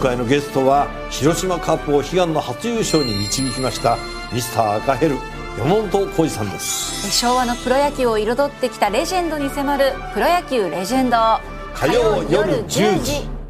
[0.00, 3.98] 回のゲストは広島カップを悲願の初優勝に導きました
[4.32, 5.16] ミスター赤ヘル
[5.58, 11.16] 山本浩二さんです昭和のプロ野球を彩ってきたレジェンドに迫る「プロ野球レジェンド」
[11.74, 13.40] 火曜夜10時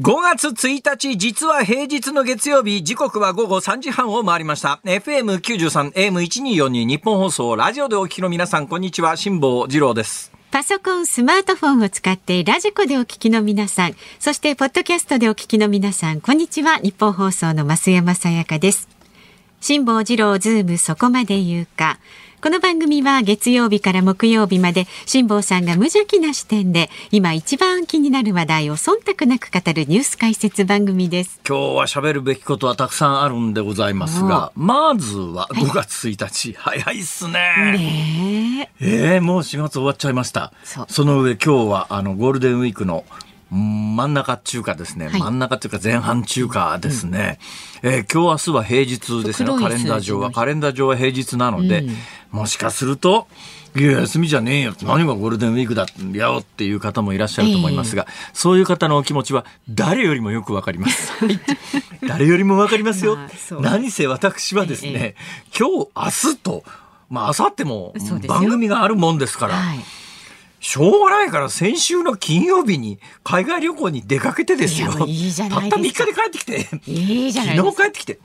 [0.00, 4.80] 5月1日、実は平日の月曜日、時刻は午後3時半を回りました。
[4.84, 10.33] FM93、AM1242、日本放送、ラジオでお聞きの皆さん、こんにちは、辛坊治郎です。
[10.54, 16.76] パソコン、スマートフォンを使ってラジコでお聞きの皆さん、そしてポッドキャストでお聞きの皆さん、こんにちは。
[16.76, 18.88] ニッポン放送の増山さやかです。
[19.60, 21.98] 辛坊治郎ズームそこまで言うか。
[22.44, 31.40] この番組は月曜日から木曜日まで辛坊さんが無邪気な視点で今一番気になる話題を忖度なく語るニュース解説番組です。
[31.48, 37.32] 今日は喋るべきことはたくさんあるんでございますが、まずは5月1日、早いっすね。
[37.32, 38.86] ねえ。
[38.88, 40.52] ええもう4月終わっちゃいました。
[40.88, 45.20] その上今日はあのゴールデンウィークのうん真ん中中華ですね、はい。
[45.20, 47.38] 真ん中っていうか前半中華ですね、
[47.82, 49.50] えー今日明日は平日ですね。
[49.58, 50.32] カレンダー上は。
[50.32, 51.84] カレンダー上は平日なので、
[52.32, 53.28] もしかすると
[53.76, 61.12] いや休みじゃねえよ何がゴールデンウィークだよっていう方もいらっしゃると思いますが、そういう方のお気持ちは誰よりもよくわかります。
[62.06, 63.16] 誰よりもわかりますよ。
[63.16, 63.28] ま
[63.58, 63.60] あ。
[63.60, 65.16] 何せ私はですね、え
[65.56, 66.64] 今日明日と
[67.08, 67.94] まあ明後日も
[68.26, 69.78] 番組があるもんですから、はい。
[70.64, 74.90] しょうがないから先週の金曜日に海外旅行に出かけてですよ。
[75.06, 76.90] いいいじゃないたった3日で帰ってきて。
[76.90, 77.56] いいじゃない。
[77.58, 78.18] 昨日帰ってきて。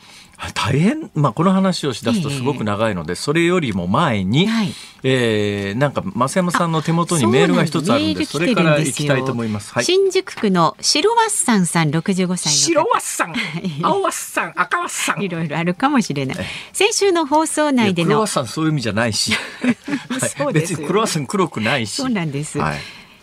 [0.53, 4.73] 大変、まあ、この話をしだすとすごく長いので、それよりも前に、はい。
[5.03, 9.73] えーなんか、増山さんの手元にメールが一つあるんで、それから行きたいと思います。
[9.73, 9.83] はい。
[9.83, 13.33] 新宿区の白ワッサンさん65歳白ワッサン、
[13.81, 15.21] 青ワッサン、赤ワッサン。
[15.21, 16.37] いろいろあるかもしれない。
[16.73, 18.09] 先週の放送内での。
[18.09, 19.33] いやクロワッサンそういう意味じゃないし、
[20.39, 21.95] はい別にクロワッサン黒くないし。
[21.95, 22.59] そうなんです。
[22.59, 22.79] はい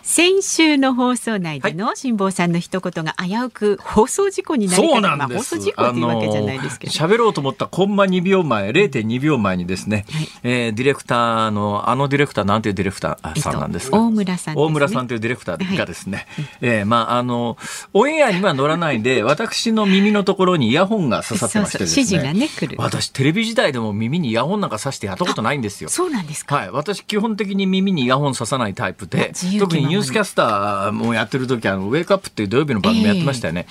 [0.07, 5.57] 先週の放送内での辛坊さんの一言が危うく放送事故になりかけまあなんです。
[5.57, 6.93] 放送事故っていうわけじゃないですけど。
[6.93, 16.27] 喋ろうと思ったコンマ2秒前、0.2秒前にですね、はいえーディレクターの、あのディレクター、なんていうディレクターさんなんですか、えっと大村さんですね大村さんというディレクターがですね、
[16.61, 17.59] えーまあ、あの、
[17.93, 22.05] オンエアには乗らないで、 私の耳のところにイヤホンが刺さってましてですね。
[22.05, 25.91] そうそう指示がね私、テレビ時代でも耳にイヤホンなんか刺してやったことないんですよ。
[25.91, 26.55] そうなんですか。
[26.55, 33.67] はい、私基本的に耳にイヤホン刺さないタイプで特にニュースキャスターもやってる時あのウェイクアップっていう土曜日の番組やってましたよね、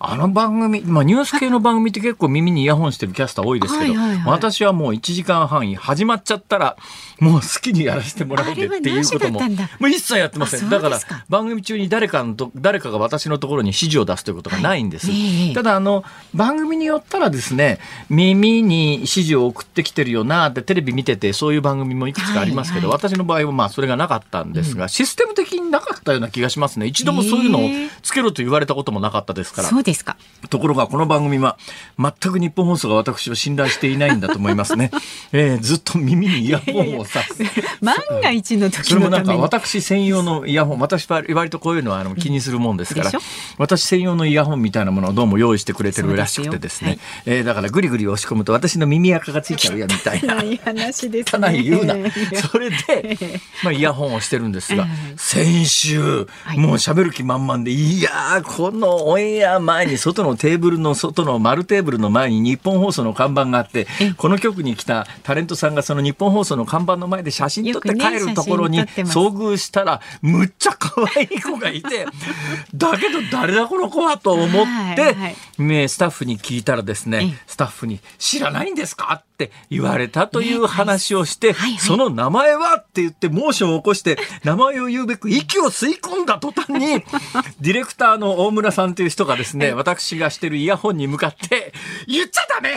[0.00, 4.26] あの番組、まあ、ニュース系の番組って結構耳にイヤホンしてるキャスター多いですけど、はいはいはい。
[4.26, 6.76] 私はもう1時間半始まっちゃったら
[7.20, 10.70] もう好きにやらせてもらうでっていうことももう一切やってません。
[10.70, 10.98] だから
[11.28, 15.54] 番組中に誰かのと誰かが私のところに指示を出すということがないんです、はいええ。
[15.54, 23.10] ただあの番組によったらですね耳に指示を送ってきてるよなってテレビ見ててそういう番組もいくつかありますけど、はいはい。
[23.10, 26.86] 私の場合はまあそれがなかったんですが、システム的になかったような気がしますね。
[26.86, 27.62] 一度もそういうのを
[28.02, 30.16] つけろと言われたこともなかったですから、そうですか。
[30.50, 31.58] ところがこの番組は
[31.98, 34.90] 全く日本放送が私を信頼していないんだと思いますね、
[35.32, 37.34] えーずっと耳にイヤホンをさす
[37.80, 39.36] 万が一の時それもなんか。
[39.36, 43.10] 私専用のイヤホン私は割とこういうのはあの気にするもんですから、
[43.58, 50.42] 私専用のイヤホンみたいなものをどうも用意してくれてるらしくてですねそうえーだからグリグリ押し込むと私の耳垢がついちゃうやみたいな。
[50.42, 51.58] い話です汚ね。
[51.58, 51.94] い言うな。
[52.34, 63.86] それで、まあ、イヤホンをしてるんですが、 ええ先週、はいもう喋る気満々で、いやー、このオンエア前に外のテーブルの外の丸テーブルの前に日本放送の看板があって、
[64.16, 72.06] この局に来たタレントさんがその日本放送の看板の前で写真撮って帰るところに遭遇したら、むっちゃ可愛い子がいて、
[72.74, 74.66] だけど誰だこの子はと思っ
[74.96, 75.16] て、
[75.58, 79.22] ねスタッフに聞いたらですね、スタッフに知らないんですか？
[79.38, 87.04] って言われたという話をして、その名前はって言ってモーションを起こして 名前を言うべく息を吸い込んだ途端に
[87.60, 91.72] ディレクターの大村さんという人がですね私がしてるイヤホンに向かって
[92.08, 92.74] 言っちゃダメ！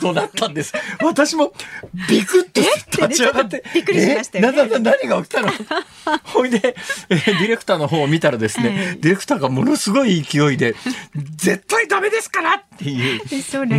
[0.00, 0.72] となったんです。
[1.02, 1.52] 私も
[2.08, 2.60] ビクッと
[3.06, 4.78] 立ち上がってびっくりしましたよね。
[4.80, 5.48] 何が起きたの？
[6.24, 6.74] ほいで、
[7.10, 10.74] えーディレクターの方を見たらですね、はいディレクターがものすごい勢いで
[11.36, 13.20] 絶対ダメですからっていう。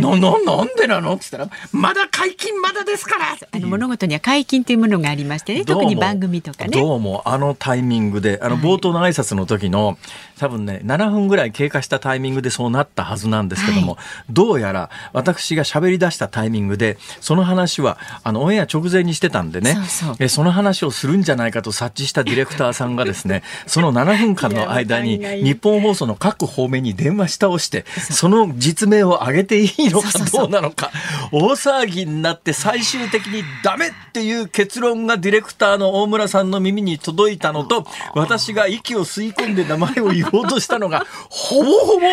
[0.16, 1.14] ななんでなの？
[1.14, 3.30] って言ったらまだ解禁まだですから。
[3.50, 6.70] あの物事には解禁というものがありましてね、特に番組とかね。
[6.70, 9.96] どうもあのタイミングであの冒頭の挨拶の時の、
[10.38, 13.96] 多分ね7分ぐらい経過したタイミングでそうなったはずなんですけども、
[14.28, 19.72] どうやら私が喋り出したタイミングでその話はあのオンエア直前にしてたんでね。
[19.74, 20.16] そうそう。
[20.18, 30.90] えその話をするんじゃないかと察知したディレクターさんがですね その7分間の間に日本放送の各方面に電話し倒してその実名を上げていいのかどうなのか
[31.32, 42.06] 大騒ぎにになって最終的にダメっていう結論がディレクターの大村さんの耳に届いたのと、私が息を吸い込んで名前を言おうとしたのが、ほぼほぼ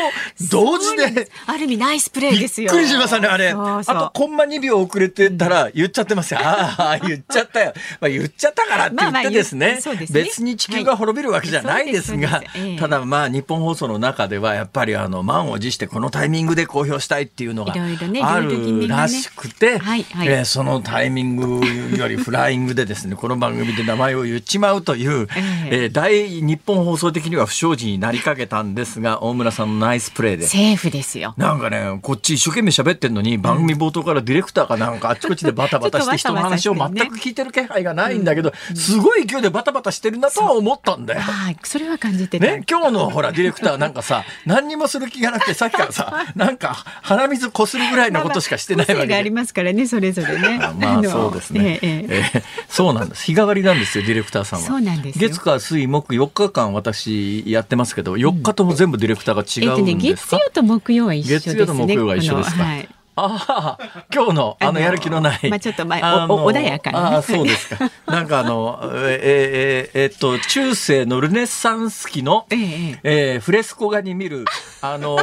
[0.50, 1.30] 同時で。
[1.46, 2.72] ある意味ナイスプレーですよ。
[2.72, 3.50] びっくりしましたね、あれ。
[3.50, 6.40] あと、コンマ2秒遅れてたら言っちゃってますよ。
[6.42, 7.74] ああ、言っちゃったよ。
[8.00, 9.80] まあ、言っちゃったからって言ってですね。
[10.12, 12.42] 別に地球が滅びるわけじゃないですが、
[12.80, 21.66] ただまあ、日本放送の中では、やっぱりあの、満を持してこのタイミングで公表したいっていうのがあるらしくて、はいはいえーそのタイミング
[21.98, 30.46] よりフライングでですね、 この番組で名前を言っちまうという、えええー大日本放送的には不祥事になりかけたんですが、大村さんのナイスプレーで。
[30.46, 31.34] セーフですよ。
[31.38, 41.22] なんかね、こっち一生懸命喋ってんのに、番組冒頭からディレクターがなんかあっちこっちでバタバタして人の話を全く聞いてる気配がないんだけど、すごい勢いでバタバタしてるなとは思ったんだよ。
[41.22, 42.46] はい、それは感じてた。
[42.46, 49.00] ね、今日のほらディレクターなんかさ 何にもする気がなくてさっきからさなんか鼻水こするぐらいのことしかしてないわけで。
[49.00, 50.60] 個性がありますからね、それぞれね。
[50.62, 53.26] あまあのそうですね、えええそうなんです。
[53.26, 54.66] 日替わりなんですよディレクターさんは。
[54.66, 55.30] そうなんですよ。
[55.30, 61.54] 月火水木4日間私やってますけど4日とも全部ディレクターが違えっとね、うんですか、月曜と木曜は一緒ですね。
[61.56, 62.64] 月曜と木曜が一緒ですか？
[62.64, 62.90] はい。
[63.18, 65.40] ああ、今日のあのやる気のない。
[65.50, 67.90] まあちょっとまああのおお穏やかなねああ、そうですか。
[68.08, 73.00] なんかあの、えーえーえーっと、中世のルネサンス期の、ええええ
[73.34, 74.46] えーフレスコ画に見る、
[74.82, 75.18] あの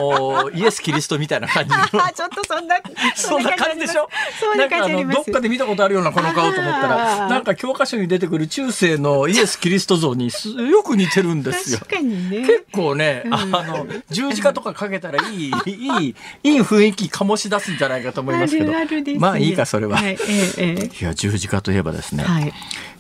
[0.51, 1.77] ー イエス・キリストみたいな感じの。
[2.05, 2.77] あ、ちょっとそんな、
[3.15, 4.09] そんな感じでしょ？
[4.41, 5.17] そんな感じありなんかあの、ます。
[5.17, 11.79] どっかで見たことあるようなこの顔と思ったあら、ーなんか教科書に出てくる中世のイエス・キリスト像にすよく似てるんですよ。
[11.79, 12.39] 確かにね。
[12.41, 18.71] 結構ね、あの、十字架とかかけたらいい、いい、いい雰囲気醸し出すんじゃないかと思いますけど。
[18.71, 19.99] あるあるですねまあいいか、それは。
[19.99, 20.19] はい、え
[20.59, 22.53] ええいや、十字架といえばですね、えはい。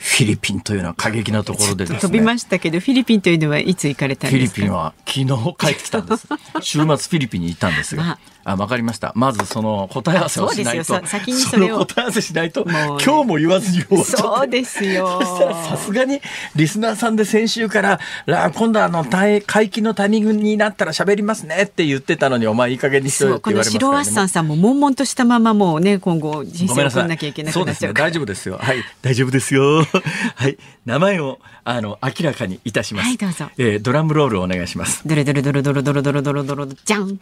[0.04, 1.98] フィリピンというのは過激なところでですね。
[1.98, 4.60] 飛びましたけど、フィリピンというのはいつ行かれたんフィですか？
[4.60, 5.26] リピンは昨日
[5.58, 6.28] 帰ってきたんです。
[6.60, 8.18] 週末フィリピンに行ったんですが。
[8.46, 9.12] あ、わかりました。
[9.14, 10.84] まずその答え合わせをしないと。
[10.84, 14.16] そうですよさ先にそれをの答え合わせしないと、今日も言わずに終わっちゃ。
[14.18, 15.18] そうですよ。
[15.22, 16.20] そしたらさすがに
[16.54, 24.20] リスナーさんで先週からら今度あの大会期のタイミングになったら喋りますねって言ってたのにお前いい加減にしろって言わこの白れますからね。
[24.20, 26.90] ワッサンさんも悶々としたままもうね、今後人生を。
[26.90, 27.64] 送んなきゃいけなく。
[27.64, 28.08] なっちゃうから。
[28.10, 28.58] 大丈夫ですよ。
[28.60, 28.84] はい。
[29.00, 29.86] 大丈夫ですよ。
[30.34, 30.58] はい。
[30.84, 33.06] 名前を、あの、明らかにいたします。
[33.06, 35.02] はいどうぞえードラムロールお願いします。
[35.06, 37.18] ドロドロドロドロドロドロドロドロじゃん。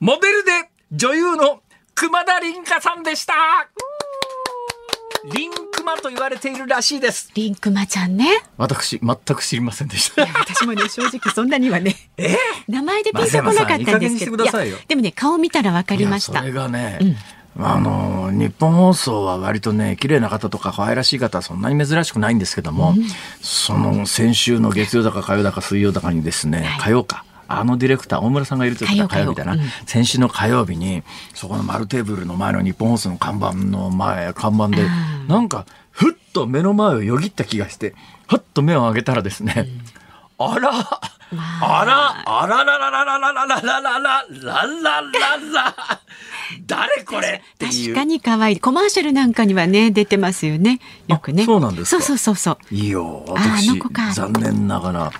[0.00, 1.60] モデルで女優の
[1.94, 3.34] 熊田凛香さんでした。
[5.32, 7.30] リンクマと言われているらしいです。
[7.34, 8.42] リンクマちゃんね。
[8.56, 10.22] 私、全く知りませんでした。
[10.26, 12.36] 私もね、正直そんなにはね、え
[12.68, 14.44] 名前でピンとこなかったんですけど。
[14.44, 16.46] いいでもね、顔見たらわかりましたそ。
[16.46, 16.98] れがね、
[17.60, 22.94] あの日本放送は割とね綺麗な方とか可愛らしい方はそんなに珍しくないんですけども、
[23.40, 26.80] その先週の月曜だか火曜だか水曜だかにですね、はい。
[26.84, 29.60] 火曜かあのディレクター大村さんがいると言ったら火火曜曜日だな、うん。
[29.86, 31.02] 先週の火曜日に
[31.34, 34.86] そこの丸テーブルの前の日本放送の看板の前看板で
[35.26, 37.94] なんかふっと目の前をよぎった気がして
[38.28, 39.64] ふっと目を上げたらですね、あら、
[40.40, 41.84] あら、あ
[42.46, 45.98] ららららららららららららららら
[46.64, 47.42] 誰これ？
[47.58, 48.60] 確かに可愛い。
[48.60, 50.80] コマーシャルなんかにはね、出てますよね。
[51.08, 51.42] よくね。
[51.42, 52.02] あそうなんですか？
[52.02, 52.74] そうそうそうそう。
[52.74, 55.12] いいよ、ああ私の子か、残念ながら、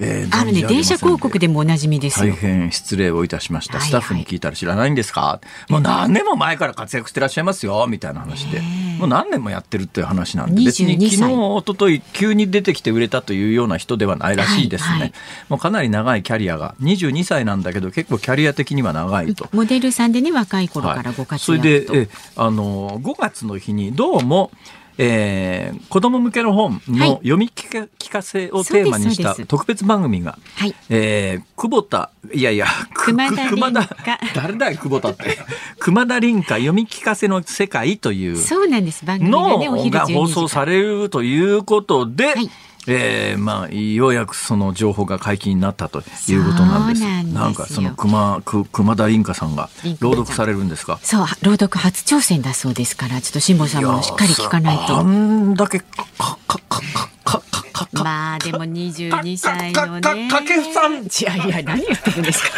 [0.00, 2.34] えーあのね、電車広告でもおなじみです大よ。
[2.34, 3.74] 変失礼をいたしました。
[3.74, 5.40] はいはいスタッフに聞いたら知らないんですか？
[5.68, 8.60] もう何年も前から活躍してらっしゃいますよ、みたいな話で。
[8.98, 14.90] もう何年もやってるっていう話なんで、別に22昨日、歳一昨日急に出てきて売れたというような人ではないらしいですね。
[14.90, 15.12] はいはい
[15.48, 19.48] もうかなり長いキャリアが、22歳なんだけど結構キャリア的には長いと。
[19.52, 21.38] モデルさんでね、若い頃からご活躍と。
[21.38, 24.50] それで、えあの5月の日にどうも、
[24.98, 27.10] えー子供向けの本のはい。
[27.18, 30.74] 読み聞か聞かせをテーマにした特別番組が、はい。
[30.90, 33.96] えー久保田いやいやく熊田く熊田
[34.34, 35.38] 誰だよ久保田って。
[35.78, 39.04] 熊田凛香読み聞かせの世界というそうなんです。
[39.04, 42.50] 番組がね、おの昼12が放時送されるということで、はい
[42.86, 47.02] えーまあ、ようやくその情報が解禁になったということなんです。
[47.02, 50.98] なんですよなんかその熊、く熊田凛香さんが朗読されるんですか？
[51.02, 55.02] そう、朗読初挑戦だそうですから、ちょっと辛坊さんもしっかり聞かないあと。
[55.02, 55.86] んだけか
[56.18, 58.04] かかかかかかか。
[58.04, 60.28] まあでも22歳のね。
[60.28, 61.04] かけさん。
[61.04, 62.50] いやいや、何言ってるんですか。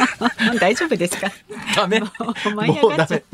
[0.58, 1.30] 大丈夫ですか。
[1.76, 2.00] ダメ。
[2.00, 2.06] も
[2.46, 3.24] う舞い上がっちゃう。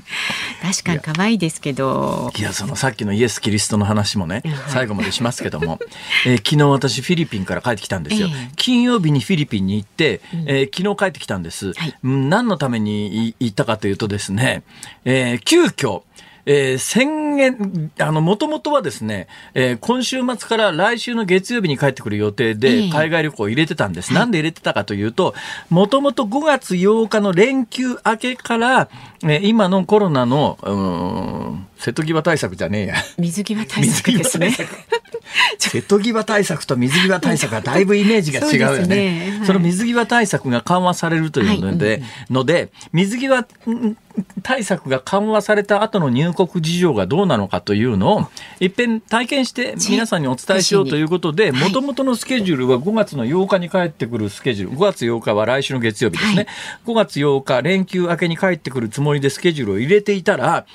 [0.63, 2.33] 確かに可愛いですけど。
[2.37, 5.79] いやそのさっきのイエス・キリストの話もねはい最後までしますけども、
[6.27, 8.51] えー昨日私フィリピンから帰ってきたんですよ、ええ。
[8.57, 11.95] 金曜日にフィリピンに行って、えー昨日帰ってきたんです、はい。
[12.03, 14.63] うん何のためにい行ったかというとですね、
[15.05, 16.03] えー急遽
[16.45, 24.13] えー宣言、あの、もともとはですね、えー今週末から来週の月曜日に帰ってくる予定えでえ、海外旅行を入れてたんです。
[24.13, 25.35] なんで入れてたかというと、
[25.71, 28.89] もともと5月8日の連休明けから、
[29.23, 32.95] えー今のコロナの、うーん、瀬戸際対策じゃねえや。
[33.19, 34.53] 水際対策ですね。
[35.59, 38.97] 瀬戸際対策と水際対策はだいぶイメージが違うよそうですね。
[38.97, 43.97] ねはいその水際対策が緩和されるというので、ので、水際うん
[44.43, 48.27] 対策が緩和された後の入国事情がどうなのかというのを、
[48.61, 56.47] 一遍体験して皆さんにお伝えしようということで、はいもともとのスケジュールは5月の8日に帰ってくるスケジュール、5月8日は来週の月曜日ですね。
[56.87, 60.67] 5月8日連休明けに帰ってくるつもりでスケジュールを入れていたら、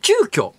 [0.00, 0.52] 急遽、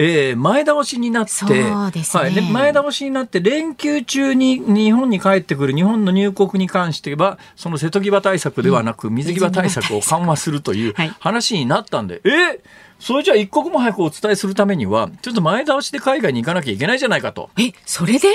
[0.00, 1.70] えー前倒しになって、ね。
[1.72, 1.90] は
[2.28, 11.12] い、で前倒しになって連休中に日本に帰ってくる日本の入国に関してはその瀬戸際対策ではなく水際対策を緩和するというはい。
[11.18, 12.60] 話になったんで、え
[13.00, 17.50] それじゃあ一刻も早くお伝えするためにはちょっと前倒しで海外に行かなきゃいけないじゃないかと。
[17.58, 18.28] え、それで？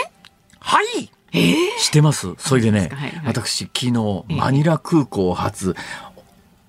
[0.59, 1.09] はい。
[1.31, 2.33] えーしてます。
[2.37, 3.21] それでね、ではいはい。
[3.25, 4.35] 私昨日ええ。
[4.35, 5.75] マニラ空港発、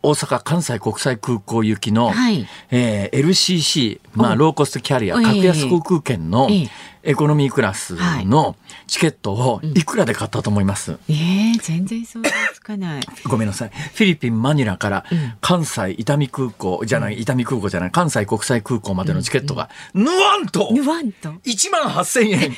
[0.05, 6.71] 大阪関西国際空港行きの、はいえー LCC、まあ、おローコストキャリア、ええ格安航空券のええ
[7.07, 8.57] エコノミークラスの
[8.87, 13.03] チケットをいくらで買ったと思います、えー、全然想像つかない。
[13.27, 13.69] ごめんなさい。
[13.69, 22.53] フィリピン・マニラからうん関西伊丹空港じゃない、伊丹空港じゃない、関西国際空港までのチケットが、ぬわんとぬわんと？1万8000円。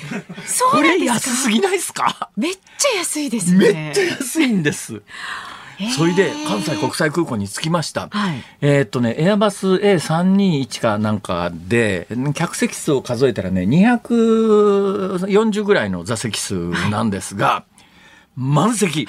[0.47, 2.31] そうこれ安すぎないですか？
[2.37, 3.73] めっちゃ安いですね。
[3.73, 5.03] めっちゃ安いんです。
[5.97, 8.09] それで関西国際空港に着きました。
[8.11, 17.65] はいえーっとね、エアバス A321 かなんかで、客席数を数えたらね、240ぐらいの座席数なんですが、
[18.37, 19.09] 満席。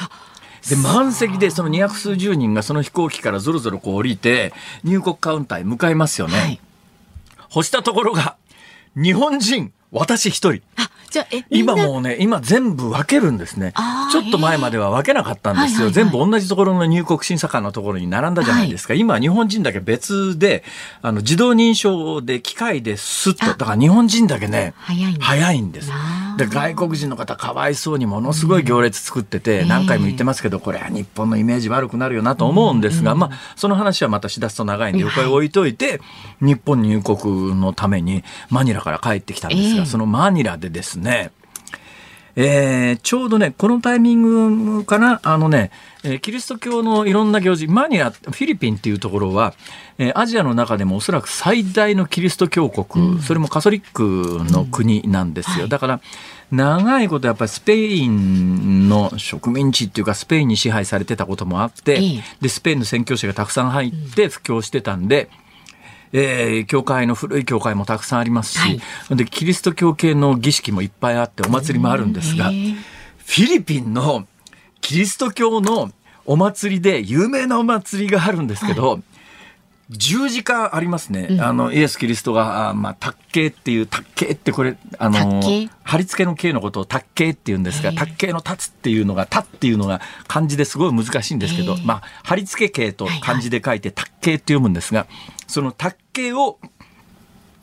[0.69, 6.37] で、満席でその200数十人がその飛行機からぞろぞろこう降りて、入国カウンターへ向かいますよね。
[6.37, 6.59] はい。
[7.49, 8.35] 干したところが、
[8.95, 10.61] 日本人、私一人。
[11.07, 13.73] あ、じゃあ、え、今もうね、今全部分けるんですね。
[14.11, 15.67] ちょっと前までは分けなかったんですよ。
[15.67, 18.93] はいはいはい全部同じところの入国審査官のところに並んだじゃないですか。
[18.93, 20.63] 今、日本人だけ別で、
[21.01, 25.91] あの、自動認証で機械でスッと、だから日本人だけね、早い早いんです。
[26.37, 35.99] で、外国人の方かわいそうにものすごい行列作ってて、うん何回も言ってますけど、これは日本のイメージ悪くなるよなと思うんですが、まあ、その話はまたしだすと長いんで、横へ置いといて、
[36.41, 39.85] 日本入国のためにマニラから帰ってきたんですが、ええ。
[39.85, 40.96] そのマニラでですね、
[42.39, 45.71] えーちょうどね、このタイミングかな、あのね、
[46.03, 49.55] えーキリスト教のいろんな行事、マニラ、フィリピンっていうところは、
[49.97, 55.67] えーアジアの中でもおそらく最大のキリスト教国、それもカソリックの国なんですよ。
[55.67, 55.99] だから、
[56.51, 62.23] 長いことやっぱりスペインの植民地っていうかスペインに支配されてたこともあって、ええ。
[62.39, 65.29] で、スペインの宣教師がたくさん入って布教してたんで、
[66.13, 68.81] えー教会の古い教会もたくさんありますし、はい。
[69.15, 74.27] でキリスト教系の儀式もいっぱいあってお祭りもあるんですが、フィリピンの
[74.81, 75.91] キリスト教の
[76.25, 79.01] お祭りで有名なお祭りがあるんですけど、
[79.89, 81.37] 十字架ありますね。
[81.39, 85.41] あの、イエス・キリストが、あまあ、卓形っていう、卓形ってこれ、あの
[85.83, 95.07] 貼り付けの形のことを卓形って言うんですが、卓形の立つっていうのが、立っていうのが漢字ですごい難しいんですけどまあ、貼り付け形と漢字で書いて卓形って読むんですが、
[95.47, 96.59] その卓形を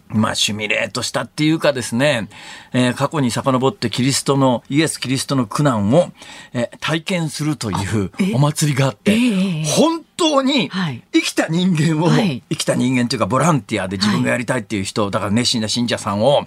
[0.09, 2.29] まあ、シミュレートしたっていうかですね、
[2.73, 6.13] えー過去に遡ってキリストの、イエス・キリストの苦難を、
[6.53, 9.65] えー体験するというお祭りがあって、ええ。
[9.65, 11.03] 本当にはい。
[11.13, 12.43] 生きた人間を、はい。
[12.51, 16.47] 生きた人間というかボランティアで自分がやりたいっていう人、だから熱心な信者さんを、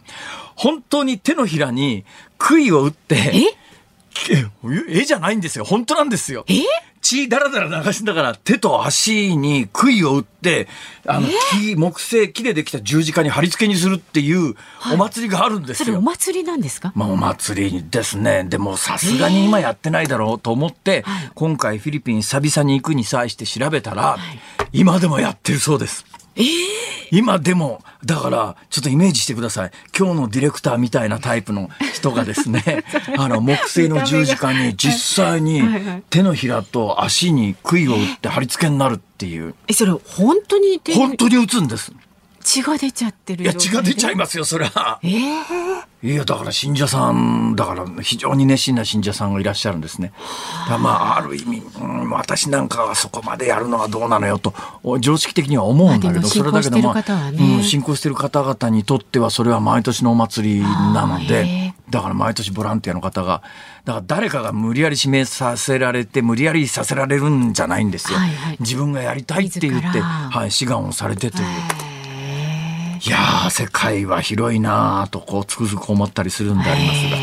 [0.55, 2.05] 本当に手のひらに
[2.37, 3.41] 杭を打って、え？
[4.33, 4.45] え
[4.89, 5.63] 絵じゃないんですよ。
[5.63, 6.43] 本当なんですよ。
[6.47, 6.55] え？
[7.09, 10.67] 血だらだら流しながら手と足に杭を打って、
[11.05, 14.55] あの、木、木製、木でできた十字架に貼り付けにするっていう
[14.93, 15.85] お祭りがあるんですよ。
[15.85, 16.91] それお祭りなんですか？
[16.95, 18.43] まあ、お祭りですね。
[18.43, 24.17] でも、さすがに今やってないだろうと思って、はい今回フィリピン久々に行くに際して調べたら、
[24.73, 26.05] 今でもやってるそうです。
[27.11, 29.71] 今でも、だから、ちょっとイメージしてください。
[29.97, 32.83] 今日のディレクターみたいなタイプの人がですね、
[33.17, 35.61] あの、木製の十字架に実際に
[36.09, 41.93] 手のひらと足に杭を打って貼り付けになるっていう、え、それ本当に手本当に打つんです。
[42.47, 44.99] 血が出ちゃってるいや、血が出ちゃいまますよ、それは。
[45.03, 45.17] ええ
[46.03, 50.13] いや、だから信者さん、だから非常に熱心な信者さんがいらっしゃるんですね。
[50.69, 54.53] だまあ、ある意味、うん、私なんかはそこまでやるのはどうなのよと、
[55.01, 63.41] 常識的には思うんだけど、も信仰してる方はねうん、信仰してる方々にとってはそれは毎年のお祭りなので、だから毎年ボランティアの方が、
[63.83, 68.19] だから誰かが無理やり指名させられて、無理やりさせられるんじゃないんですよ。
[68.19, 71.86] はいはい自分がやりたいって言って、はい、志願をされてという。
[73.05, 77.17] へいやー世界は広いなーとこうつくづく思ったりするんでありますが。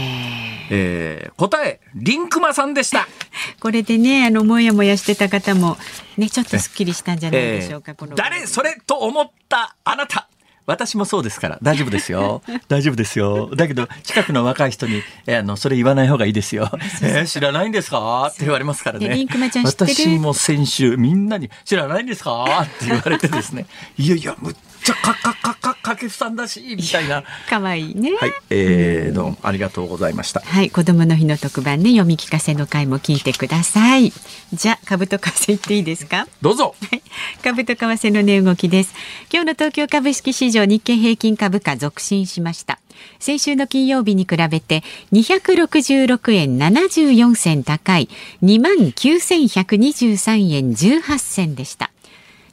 [0.70, 3.06] えー、答えリンクマさんでした。
[3.60, 5.76] これでねあのもやもやしてた方も
[6.16, 10.28] ねちょっとすっきりしたんじゃないでしょうか、えーこの誰それと思ったあなた。
[10.66, 11.58] 私もそうですから。
[11.62, 12.42] 大丈夫ですよ。
[12.68, 13.54] 大丈夫ですよ。
[13.54, 16.70] だけど近くの若い人に「えあのそれ言わない方がいいですよ」
[17.02, 19.08] えー知らないんですか?」って言われますからね。
[19.08, 19.92] でリンクマちゃん知ってる？
[19.94, 23.66] 私も先週みんなに「知らないんですか?」って言われてですね
[23.98, 34.12] 「いやいやむっちゃかかかかかけふさんだし」みたいな可愛いねはいえー、どうもありがとうございましたはい、子供の日の特番ね、読み聞かせの回も聞いてください。
[34.52, 36.28] じゃ、株と為替言っていいですか。
[36.42, 37.02] どうぞはい
[37.42, 38.94] 株と為替の値動きです。
[39.32, 42.80] 今日の東京株式市場日経平均株価続伸しました。
[43.18, 48.10] 先週の金曜日に比べて266円74銭高い
[48.42, 51.90] 29,123円18銭でした。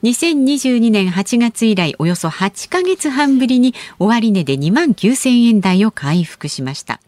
[0.04, 7.00] 2022年8月以来およそ8ヶ月半ぶりに終値で2万9000円台を回復しました。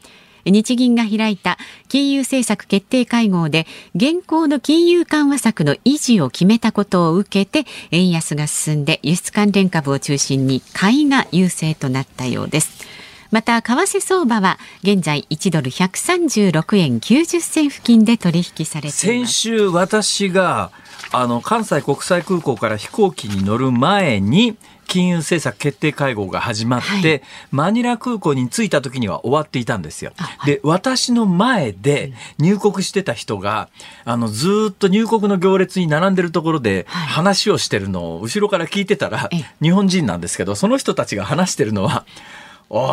[0.46, 1.58] 日銀が開いた
[1.88, 12.86] 金融政策決定会合で現行の金融緩和策の維持を決めたことを受けて円安が進んで輸出関連株を中心に買いが優勢となったようです。
[13.32, 19.34] また為替相場は現在1ドル136円90銭付近で取引されています。
[19.34, 20.72] 週私が
[21.14, 27.22] あの関西国際空港から飛行機に乗る前に金融政策決定会合が始まって、はい。
[27.52, 30.12] マニラ空港に着いた時には終わっていたんですよ。
[30.46, 33.70] で私の前で入国してた人が
[34.06, 37.08] あのずーっと入国の行列に並んでるところではい。
[37.08, 39.46] 話をしてるのを後ろから聞いてたら、ええ。
[39.62, 42.06] 日本人なんですけどその人たちが話してるのは
[42.70, 42.88] 「お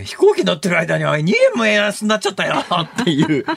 [0.00, 3.44] い飛行機乗ってる間におい2円も円安になっちゃったよ」っていう。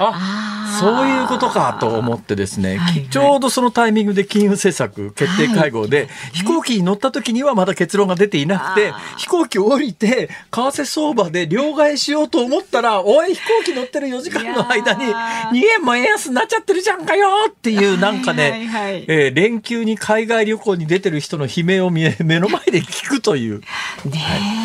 [0.00, 3.08] あそういうことかと思ってですね、はいはい。
[3.08, 15.50] ちょうどそのタイミングで金融政策決定会合で、飛行機に乗った時にはまだ結論が出ていなくて飛行機を降りて為替相場で両替しようと思ったらおい飛行機乗ってる4時間の間にいやー。
[15.50, 23.66] 2円も円安になっちゃってるじゃんかよっていうなんかね、はいはいはいえー連休に海外旅行に出てる人の悲鳴を目の前で聞くという、ね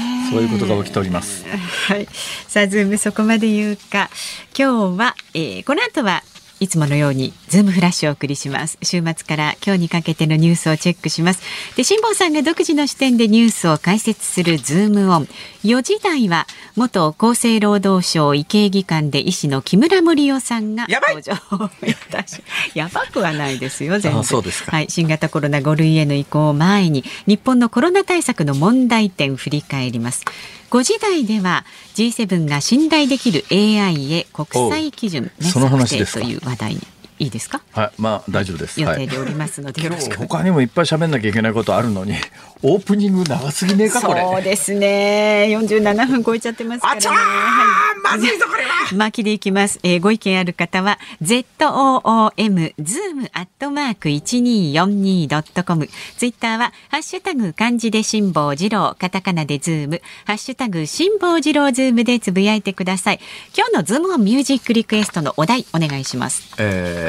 [0.01, 0.04] え
[0.35, 1.45] そういうことが起きております。
[1.87, 2.07] はい。
[2.47, 4.09] さあ、ズームそこまで言うか。
[4.57, 6.23] 今日は、えーこの後は
[6.59, 8.77] いつものようにズームフラッシュをお送りします。
[8.81, 11.41] 週末から今日にかけてのニュースをチェックします。
[11.75, 15.27] で、辛坊さんが独自の視点でニュースを解説するズームオン。
[15.65, 21.69] 4時台は元厚生労働省医系技官で医師の木村盛世さんがやばい登場
[22.75, 24.19] やばくはないですよ、全然。
[24.19, 30.23] あそうですかはい、新型コロナ5類への移行を前に日本のコロナ対策の問題点振り返ります
[30.69, 36.81] 5時台では G7 が信頼できる AI へ国際基準、ね、おその話ですという話題に
[37.19, 37.61] いいですか？
[37.73, 38.81] はい、まあ大丈夫です。
[38.83, 39.01] はい。
[39.03, 42.13] 予定でおりますので、よろしく他にもいっぱい喋んなきゃいけないことあるのに
[42.63, 44.21] オープニング長すぎねえかこれ。
[44.21, 45.47] そうですね。
[45.49, 46.97] 47分超えちゃってますからね。
[46.99, 47.99] あちゃーはい。
[48.03, 48.69] まずいぞこれは。
[48.95, 60.01] 巻きでいきます、えー、ご意見ある方は ZOOM zoom アットマーク 1242.com ツイッターはハッシュタグ漢字で辛坊治郎カタカナでズーム。
[60.25, 63.19] ハッシュタグ辛坊治郎ズームでつぶやいてください。
[63.57, 66.43] 今日のズームオンミュージックリクエストのお題お願いします。
[66.57, 67.04] えー、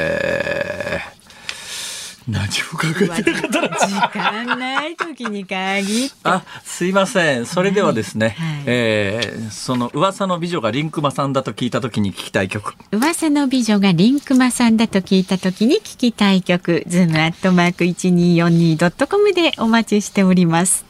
[2.28, 6.16] 何も考えてなかったな時間ない時に限って。
[6.24, 7.46] あすいません。
[7.46, 8.62] それではですね、はい。
[8.66, 12.74] えーその噂の美女がリンクマさんだと聞いた時に聞きたい曲。
[12.90, 16.82] 噂の美女がリンクマさんだと聞いた時に聞きたい曲。
[16.88, 20.84] ズームアットマーク 1242.com でお待ちしております。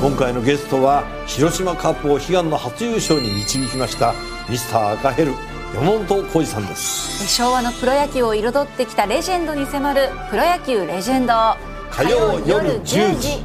[0.00, 4.14] 今回のゲストは広島カープを悲願の初優勝に導きました
[4.48, 5.32] ミスター赤ヘル
[5.74, 7.28] 山本浩二さんです。
[7.28, 11.34] 昭和のプロ野球を彩ってきたレジェンドに迫る「プロ野球レジェンド」
[11.90, 13.44] 火曜夜10時。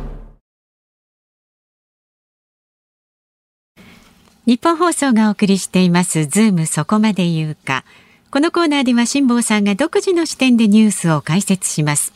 [4.45, 6.25] ニッポン放送がお送りしています。
[6.25, 7.85] ズームそこまで言うか。
[8.31, 12.13] このコーナーでは辛坊さんが独自の視点でニュースを解説します。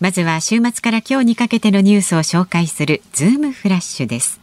[0.00, 4.39] まずは週末から今日にかけてのニュースを紹介するズームフラッシュです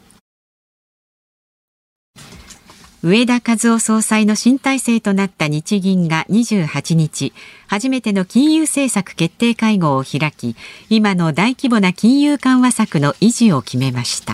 [3.07, 7.31] 上田和夫総裁の新体制となった日銀が28日
[7.65, 10.57] 初めての金融政策決定会合を開き
[10.89, 14.33] 今の大規模な金融緩和策の維持を決めました。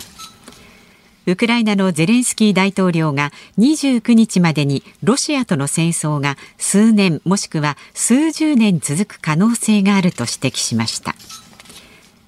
[1.27, 11.13] ウクライナのゼレンスキー大統領が29日までにロシアとの戦争が数年もしくは数十年続く可能性があると指摘しました。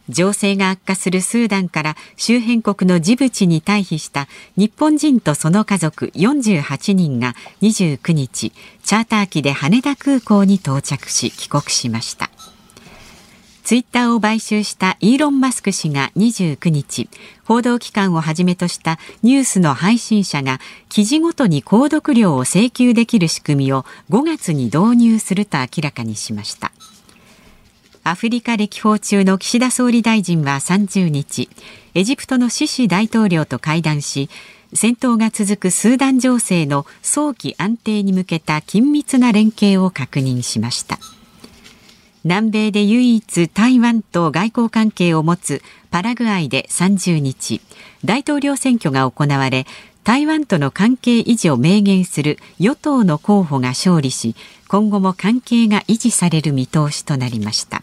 [0.09, 8.51] 情勢が悪化するスーダンから周辺国のジブチに退避した日本人とその家族48人が29日
[8.83, 12.29] チャーター機で羽田空港に到着し帰国しました。
[13.65, 17.09] ツイッターを買収したイーロン・マスク氏が29日
[17.45, 26.71] 報道機関をはじめとしたニュースの配信者が記事ごとに購読料を請求できる仕組みを5月に導入すると明らかにしました。
[28.07, 31.49] アフリカ歴訪中の岸田総理大臣は30日
[31.95, 34.29] エジプトのシシ大統領と会談し
[34.73, 40.99] 戦闘が続くスーダン情勢の早期安定に向けた緊密な連携を確認しました。
[42.23, 47.59] 南米で唯一台湾と外交関係を持つパラグアイで30日
[48.03, 49.65] 大統領選挙が行われ
[50.03, 54.35] 台湾との関係維持を明言する与党の候補が勝利し
[54.67, 57.81] 今後も関係が維持される見通しとなりました。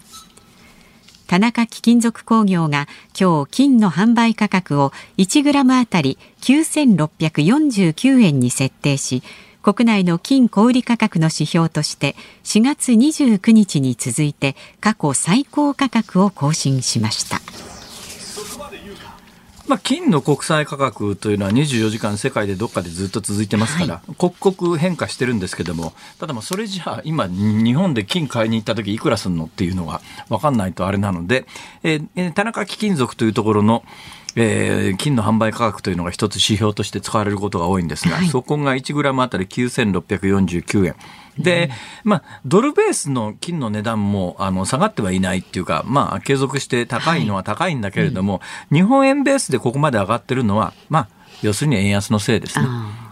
[1.27, 2.87] 田中貴金属工業が
[3.19, 9.23] 今日金の販売価格を1グラムあたり9649円に設定し
[9.61, 17.42] 国内の金小売価格の指標として4月29日に続いて過去最高価格を更新しました。
[19.67, 31.45] まあ、金の国際価格というのは24時間世界でどっかでずっと続いてますから、はい、刻々変化してるんですけどもただまあそれじゃあ今日本で金買いに行った時いくらするのっていうのが分かんないとあれなので、
[31.83, 33.83] えー、田中貴金属というところの
[34.35, 40.95] えー、金の販売価格というのが一つ指標として使われることが多いんですが、はい、そこが1グラムあたり9649円。
[41.37, 41.71] で、
[42.03, 48.41] まあ、ドルベースの金の値段もあの下がってはいないっていうか、まあ、継続して高いのは高いんだけれども、はい
[48.71, 51.09] うん、日本円ベースでここまで上がってるのは、まあ、
[51.41, 52.67] 要するに円安のせいですね。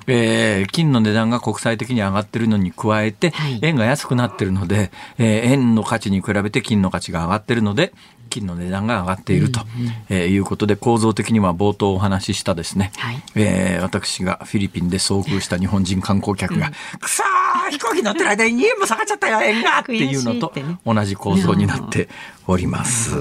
[0.08, 7.94] えー、金の値段が国際的に上がってるのに加えて、はい、円が安くなってるので、えー、円の価値に比べて金の価値が上がってるので、
[8.32, 20.54] 金の値段が上がっていると、うんうん、えー、いうことで構造的には冒頭お話ししたですね、はい、えー、私がフィリピンで遭遇した日本人観光客が、うん、くそー飛行機乗ってる間に2円も下がっちゃったよ 円がっていうのと
[20.86, 22.10] 同じ構造になって
[22.48, 23.16] おります。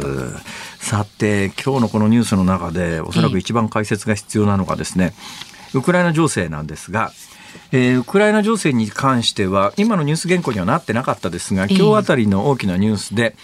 [0.78, 5.12] さて今日のこのニュースの中でおそらく一番解説が必要なのがですね、
[5.74, 7.12] ウクライナ情勢なんですが、
[7.72, 13.36] えー、ウクライナ情勢に関しては今のニュース原稿にはなってなかったですが今日あたりの大きなニュースで、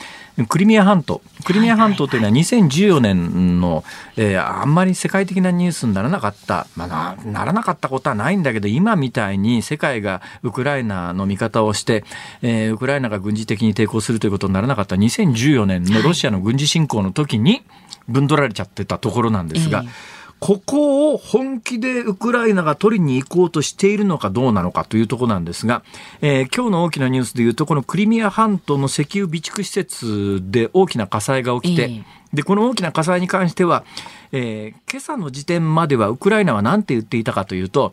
[0.44, 1.22] クリミア半島。
[1.44, 3.84] クリミア半島というのは2014年の、
[4.16, 12.04] えー、あんまり世界的なニュースにならなかった、まあ、ならなかったことはないんだけど今みたいに世界がウクライナの味方をして、
[12.42, 14.96] えー、ウクライナが軍事的に抵抗するということにならなかった。
[14.96, 17.62] 2014年のロシアの軍事侵攻の時に
[18.08, 19.82] 分取られちゃってたところなんですが。
[19.84, 25.82] えーここを本気でウクライナが取りに行こうとしているのかどうなのかというところなんですが、
[26.20, 33.84] えー、今日の大きなニュースでいうと、このクリミア半島の石油備蓄施設で大きな火災が起きて、えー、で、この大きな火災に関しては、
[34.32, 37.92] えー、今朝の時点まではウクライナは何て言っていたかというと、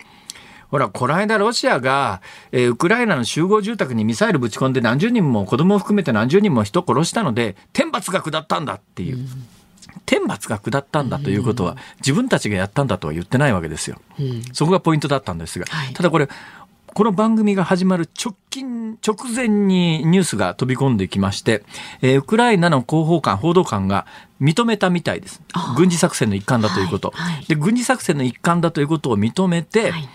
[0.69, 9.17] ほら、この間ロシアが、えー、ウクライナの集合住宅にミサイルぶち込んで何十人も子供を含めて何十人も人殺したので、天罰が下ったんだっていう。
[9.17, 9.52] うん
[10.06, 13.98] 天罰が下ったんだということは、自分たちがやったんだとは言ってないわけですよ。
[14.52, 16.30] そこがポイントだったんですが、ただこれ、
[16.93, 21.63] この番組が始まる直近、直前にニュースが飛び込んできまして、
[22.04, 24.06] えー、ウクライナの広報官、報道官が
[24.39, 25.41] 認めたみたいです。
[25.76, 27.12] 軍事作戦の一環だということ。
[27.15, 30.10] はいはい、で軍事作戦の一環だということを認めて、はい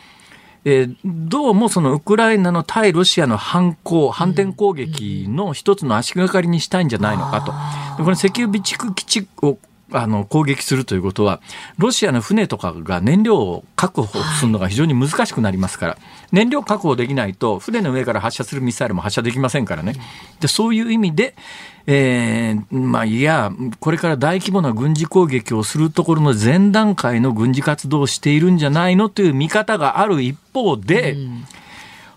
[0.70, 7.52] えー、どうもそのウクライナの対ロシアの反攻、反転攻撃の一つの足がかりにしたいんじゃないのかと。
[8.04, 9.56] この石油備蓄基地を
[9.92, 11.40] あの攻撃するということは
[11.78, 15.98] ロシアの船とかが燃料を確保するのが非常に難しくなりますから、
[16.32, 19.94] 燃料確保できないと船の上から発射するミサイルも発射できませんからね。
[20.40, 21.34] でそういう意味で、
[21.86, 31.44] えー、まあいやこれから大規模な軍事攻撃をするところの前段階の軍事活動をしているんじゃないのという見方がある一方で、うん。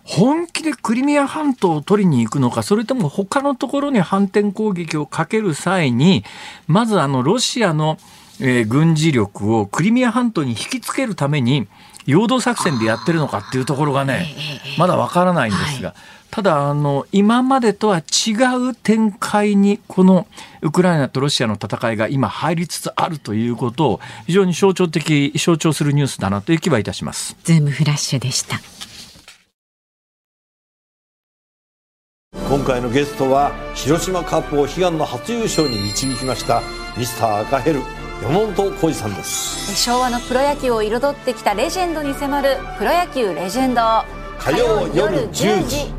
[0.04, 6.24] 本気でクリミア半島を取りに行くのか、それとも他のところに反転攻撃をかける際に、
[6.68, 7.98] まずあのロシアの、
[8.40, 11.68] えー、軍事力をクリミア半島に引きつけるために、
[12.06, 14.28] 陽動作戦でやってるのかっていうところがね、
[14.78, 15.94] まだわからないんですが、
[16.32, 18.32] ただあの今までとは違
[18.70, 20.28] う展開にこの
[20.62, 27.36] ウクライナとロシアの戦いが今入りつつあるということを非常に象徴的象徴するニュースだなという気はいたします。
[27.44, 28.62] ズームフラッシュでした。
[32.52, 36.62] 今回のゲストは広島カップを悲願の初優勝に導きました
[36.98, 37.80] ミスター赤ヘル
[38.22, 39.74] 山本浩二さんです。
[39.82, 43.82] 昭和のプロ野球を彩ってきたレジェンドに迫るプロ野球レジェンド。
[44.38, 45.94] 火曜夜10時。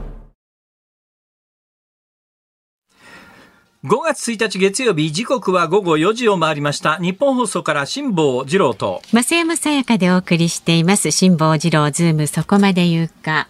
[3.85, 6.99] 5月1日月曜日時刻は午後4時を回りました。
[6.99, 9.01] ニッポン放送から辛坊治郎と。
[9.11, 11.13] 増山さやかでお送りしています。
[11.13, 13.49] 辛坊治郎ズームそこまで言うか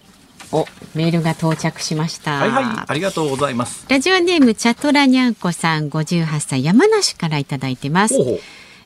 [0.52, 2.32] おメールが到着しました。
[2.38, 3.86] はいはい、ありがとうございます。
[3.88, 8.14] ラジオネームチャトラニャンコさん58歳山梨からいただいてます。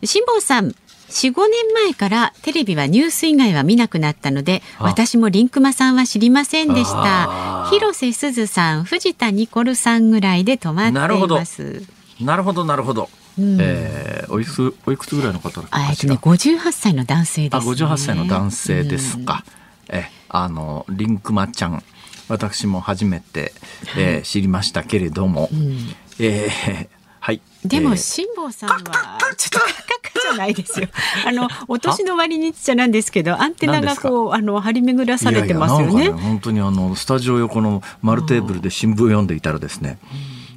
[0.05, 0.75] 辛坊さん
[1.09, 7.69] 4、5年前からテレビはニュース以外は見なくなったので、あ私もリンクマさんは知りませんでした。
[7.71, 11.83] 広瀬すずさん、藤田ニコルさんぐらいで止まってなるほどいます。
[12.21, 13.09] なるほど、なるほど。
[13.39, 17.73] うんえーおいくつ、おいくつぐらいの方えっとね、58歳の男性であ、す、ね。
[17.73, 19.45] 58歳の男性ですか。
[19.89, 21.83] え、あの、リンクマちゃん、
[22.29, 23.53] 私も初めて、
[23.97, 25.79] えー知りましたけれども、うん。
[26.19, 26.89] えー
[27.21, 27.41] はい。
[27.65, 30.89] でもえー辛坊さんはちょっとカッカッじゃないですよ。
[31.27, 35.93] あのお年の割にちゃなんですけどアンテナがこうあの張り巡らされてますよね。
[35.93, 39.99] いやいやなんか本当にあのスタジオ横の丸テーブルで新聞読んでいたらですね、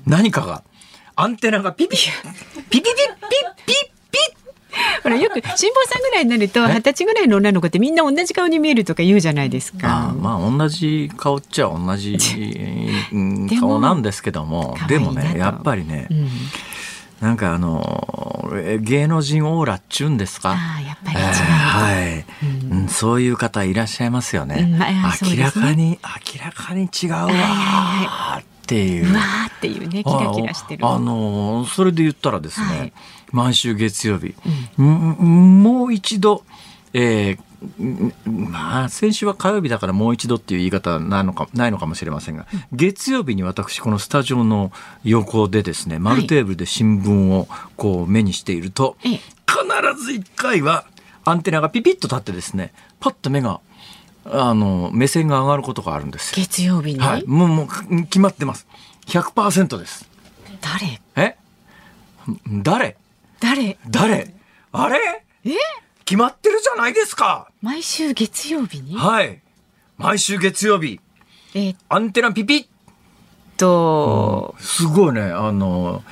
[0.05, 0.63] 何かが
[1.15, 2.03] アンテナがピピピ
[2.69, 2.91] ピピピピ
[3.65, 3.73] ピピ
[5.03, 5.55] ほらよく辛坊
[5.87, 10.15] さんぐらいになると二十歳ぐらいの女の子ってみんな同じ顔に見えるとか言うじゃないですあか。
[10.19, 12.17] まあ同じ顔っちゃ同じ
[13.59, 16.29] 顔なんですけどもでもねやっぱりね、うん、
[17.21, 20.51] なんかあのえ芸能人オーラっちゅうんですか？
[20.51, 21.25] ああやっぱり違う。
[21.25, 22.25] えーはい、
[22.71, 24.67] うんそういう方いらっしゃいますよね。
[24.71, 24.89] うんまあ
[25.21, 25.99] 明らかに
[26.35, 29.09] 明らかに違うわーっていう。
[29.11, 30.85] うわーっていうねキラキラしてる。
[30.85, 32.93] ああのそれで言ったらですね、はい
[33.31, 34.35] 毎週月曜日、
[34.81, 35.63] ん。
[35.63, 36.43] もう一度、
[36.93, 37.39] えー
[37.83, 44.71] んまあ先週は火曜日だからもう一度っていう言い方はないのかないのかもしれませんが、月曜日に私このスタジオの
[45.03, 49.19] 横でですね丸テーブルで新聞をこう目にしていると、ええ。
[49.45, 50.85] 必ず1回は
[51.25, 53.59] アンテナがピピッと立ってですねパッと目が
[54.25, 56.35] あの目線が上がることがあるんですよ。
[56.41, 58.67] 月曜日に、はい、もうもう決まってます。
[59.07, 60.07] 100%です。
[60.61, 61.01] 誰？
[61.17, 61.35] え？
[62.47, 62.95] 誰？
[63.39, 63.77] 誰？
[63.89, 64.33] 誰？
[64.71, 64.99] あれ？
[65.45, 65.51] え？
[66.05, 67.51] 決まってるじゃないですか。
[67.61, 68.95] 毎週月曜日に？
[68.95, 69.41] はい。
[69.97, 70.99] 毎週月曜日。
[71.53, 71.75] え。
[71.87, 72.67] アンテナピピッ。
[73.57, 75.21] と、すごいね。
[75.21, 76.03] あの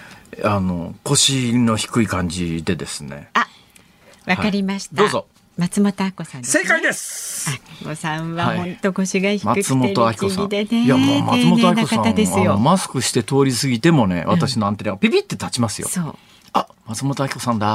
[0.43, 3.29] あの腰の低い感じでですね。
[3.33, 3.47] あ
[4.25, 5.11] わかりました、はい。
[5.11, 5.27] どうぞ。
[5.57, 7.49] 松本明子さんね、正解です。
[7.81, 8.57] 明子さんははい。
[8.57, 10.49] 本当腰が低くて松本明子さん。
[10.49, 10.83] 律儀でね。
[10.83, 11.87] いやもう松本明子
[12.25, 16.15] さんマスクして通り過ぎてもね私のアンテナがピピって立ちますよ、そう
[16.53, 17.67] あ松本明子さんだ。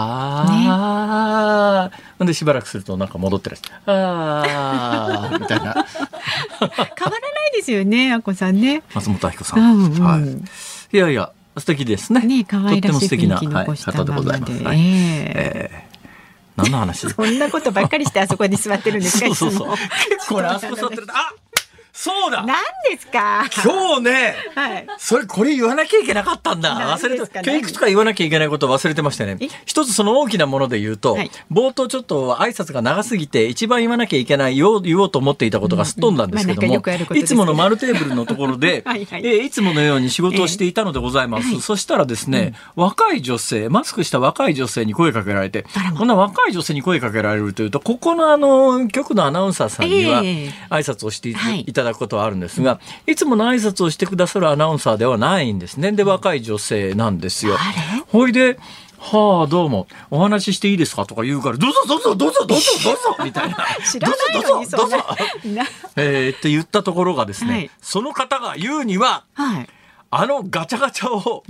[0.46, 5.64] ー、ほんでしばらくするとなんか戻ってらっしゃるあー みたいな。
[5.64, 5.84] 変わ
[6.58, 8.82] らないですよね明子さんね。
[8.94, 10.02] 松本明子さん、うんうん。
[10.02, 10.96] はい。
[10.96, 12.20] いやいや素敵ですね。
[12.20, 14.78] ね可愛らしいとっても素敵な、雰囲気残したはい、方でままで、ございます、はい。
[14.78, 15.70] ええ。
[15.74, 15.92] えー
[16.54, 17.08] 何の話？
[17.08, 19.76] そんなことばっかりしてあそこに座ってるんですか そうそうそう。
[20.18, 21.06] 結構ねあそこ座ってる。
[21.06, 21.32] とあ
[21.94, 22.42] そうだ。
[22.46, 22.56] 何
[22.90, 23.44] ですか？
[23.62, 24.86] 今日ねはい。
[24.98, 26.74] それこれ言わなきゃいけなかったんだ。
[26.74, 29.36] 何忘れて今日いくつか言わなきゃいけないことを忘れてましてね。
[29.40, 29.48] え？
[29.66, 31.30] 一つその大きなもので言うと、はい。
[31.52, 36.82] 冒頭ちょっと挨拶が長すぎて一番言わなきゃいけない言おう言おうと思っていたことがすっ飛んだんですけども、
[37.14, 37.24] い。
[37.24, 39.26] つもの丸テーブルのところで はいはい。
[39.26, 45.66] えーいつものように仕事をしていたのでございます、そしたらですね、若い女性マスクした若い女性に声かけられて
[45.98, 50.52] こんな若い女性に声かけられるというとここのあの局のアナウンサーさんにはええ。
[50.70, 55.92] 挨拶をしてい,、はいただくことはあるんですがいつもの挨拶をしてくださるアナウンサーではないんですね。
[55.92, 57.56] で若い女性なんですよ。
[58.08, 58.58] ほいで
[58.98, 61.06] はあ、どうも、お話ししていいですか？
[61.06, 63.56] とか言うから、どうぞどうぞどうぞどうぞどうぞ みたいな。
[63.90, 64.96] 知らないのにどうぞどうぞ
[65.96, 67.70] えーって言ったところがですね、はい。
[67.80, 69.68] その方が言うには、はい。
[70.14, 71.42] あのガチャガチャを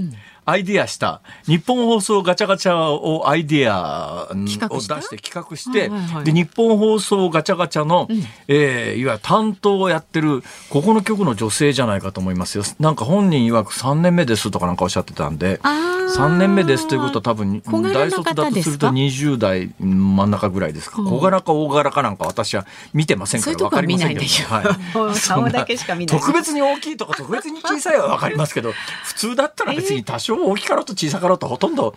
[0.45, 6.25] アイディアした、日本放送ガチャガチャをアイディアを出して企画して、はいはいはい。
[6.25, 8.09] で、日本放送ガチャガチャの、
[8.49, 12.65] えーいわゆる担当をやってる、ここの局の女性じゃないかと思いますよ。
[12.81, 15.93] なんか本人曰く3年目ですとかなんかおっしゃってたんで、あー。
[16.13, 21.09] 3年目ですということは多分大卒だとすると方です20代真ん中ぐらいですか、うん。
[21.09, 24.21] 小柄か大柄かなんか私は見てませんから分かりませんけど。
[25.95, 28.73] 見ない特別に大きいとか特 別に小さいは分かりますけど
[29.05, 31.95] 普通だったら別に多少大きかろうと小さかろうとほとんど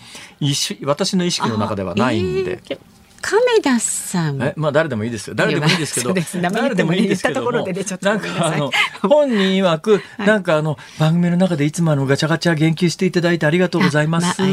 [0.84, 2.60] 私の意識の中ではないんで。
[2.70, 2.80] えー
[3.26, 4.40] 亀田さん。
[4.40, 5.36] えまあ誰でもいいですよ。
[5.36, 6.14] 誰でもいいですけど。
[6.14, 7.74] 誰でもいいですけどもなんか
[8.46, 8.72] あの
[9.02, 14.44] 本人曰くなんかあの番組の中でいつもあのガチャガチャ言及していただいてありがとうございます、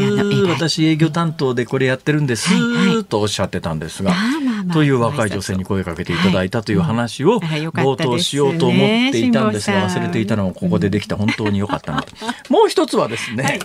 [0.48, 2.48] 私営業担当でこれやってるんです、
[3.04, 4.14] とおっしゃってたんですが、
[4.72, 8.78] という若い女性に声かけていただいたという話を冒頭しようと思っ
[9.12, 11.16] ていたんですが忘れていたのをここでできた。
[11.16, 12.14] 本当に良かったなと。
[12.52, 13.60] もう一つはですね、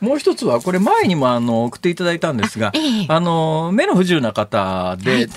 [0.00, 2.72] もう一つはこれ前にもあの送っていただいたんですが、
[3.08, 5.28] あの目の不自由な方で、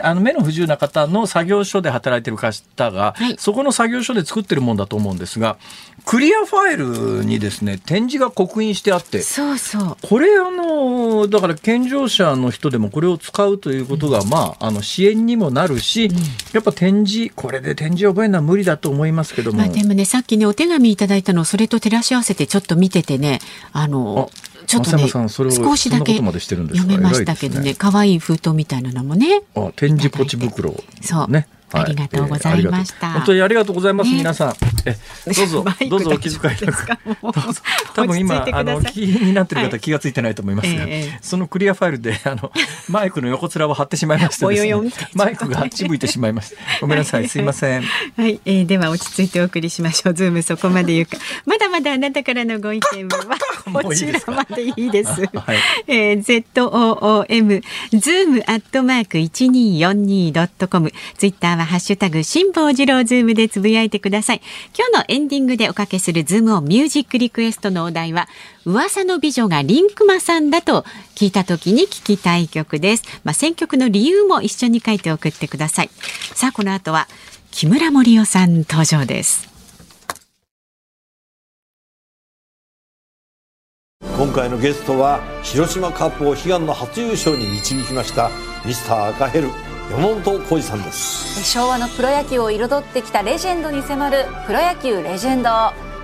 [0.00, 3.36] あの目の不自由な方の作業所で働いてる方が、はい。
[3.38, 5.56] そこの作業所で作ってるもんだと思うんですが
[6.04, 6.76] クリアファイ
[7.18, 9.22] ルにですね展示が刻印してあって
[10.02, 16.10] これあのだから健常者の人でもこれを使うということが、まあ、あの支援にもなるし、
[16.52, 23.40] やっぱ展示これで展示を覚えるのは無理だと思いますけども、まあ、でもねさっきねお手紙いただいたのそれと照らし合わせてちょっと見ててね
[23.72, 24.30] あの
[24.66, 25.28] ちょっとね少
[25.76, 29.42] しだけ読めましたけどね可愛い封筒みたいなのもね。
[29.54, 31.30] あ展示ポチ袋、そう。
[31.30, 33.12] ねありがとうございました。
[33.12, 34.54] 本当にありがとうございます、皆さん。
[34.84, 34.96] え、
[35.34, 36.86] どうぞ、 どうぞお気遣いなく。
[37.94, 40.86] 多分今、あの、気になってる方、気がついてないと思いますが、
[41.20, 42.52] そのクリアファイルで、あの、
[42.88, 44.44] マイクの横面を張ってしまいまして
[45.14, 46.56] マイクがあっち向いてしまいました。
[46.80, 47.82] ごめんなさい、すいません。
[48.16, 50.14] はい、えでは落ち着いてお送りしましょう。
[50.14, 51.16] ズームそこまで言うか。
[51.46, 55.10] まだまだあなたからのご意見は、こちらまでいいです。
[55.10, 57.60] はい、え Z O O M
[57.92, 60.92] ズームアットマーク一二四二ドットコム。
[61.16, 64.42] ツイッターはハッシュタグ辛坊治郎ズームでつぶやいてください。
[64.76, 68.28] 今日のエンディングでおかけするズームをミュージックリクエストのお題は、
[68.64, 73.04] 噂の美女がリンクマさんだと聞いた時に聞きたい曲です。
[73.24, 75.90] まあ、選曲の理由も一緒に書いて送ってください。
[76.34, 77.08] さあ、この後は
[77.50, 79.52] 木村盛世さん登場です。
[84.22, 88.30] 今回のゲストは広島カープを悲願の初優勝に導きました
[88.64, 89.48] ミスター赤ヘル
[89.92, 91.44] 山本浩二さんです。
[91.44, 95.50] 昭和のプロ野球を彩ってきたレジェンドに迫る「プロ野球レジェンド」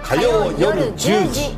[0.04, 1.56] 火曜夜10時。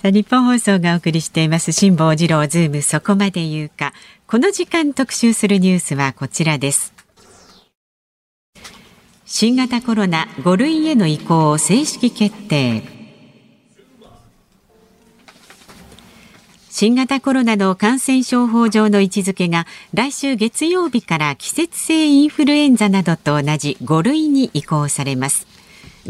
[0.00, 1.72] さあニッポン放送がお送りしています。
[1.72, 2.80] 辛坊治郎ズーム。
[2.80, 3.92] そこまで言うか。
[4.28, 6.92] この時間特集するニュースはこちらです。
[9.26, 12.97] 新型コロナ5類への移行を正式決定
[16.80, 25.48] 新型コロナの感染症法上の位置づけが来週月曜日から季節性インフルエンザなどと同じ5類に移行されます。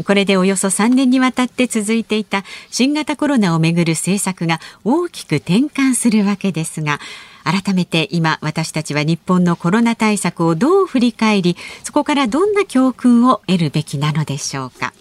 [0.05, 6.99] これでおよそ3年にわたって続いていた新型コロナをめぐる政策が大きく転換するわけですが
[7.43, 14.93] 改めて今私たちは日本のコロナ対策をどう振り返りそこからどんな教訓を得るべきなのでしょうか。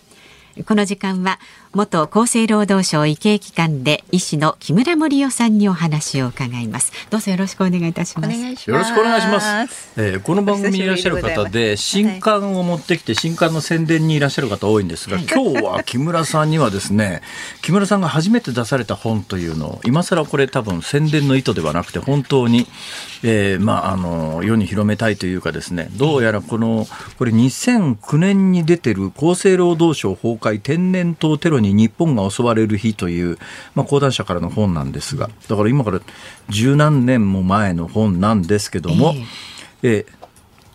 [0.66, 1.38] この時間は
[1.74, 6.92] 元厚生労働省医系機関で医師の木村盛夫さんにお話を伺います。
[7.10, 8.70] どうぞよろしくお願いいたします。
[8.70, 9.92] よろしくお願いします。
[9.96, 17.20] えー、この番組にいらっしゃる方で新刊を持ってきて新刊の宣伝にいらっしゃる方多いんですが、はい、今日は木村さんにはですね
[17.62, 22.66] 木村さんが初めて出された本というのを今更これ多分宣伝の意図ではなくて本当に、
[23.22, 26.86] えー、まああの世に広めたいというかですねどうやらこの
[27.18, 33.38] これ2009年に出てる厚生労働省崩壊天然痘テロに日本が襲われる日という、
[33.74, 36.00] まあ、講談社からの本なんですが、だから今から
[36.48, 39.14] 十何年も前の本なんですけども、
[39.82, 40.18] えー、えー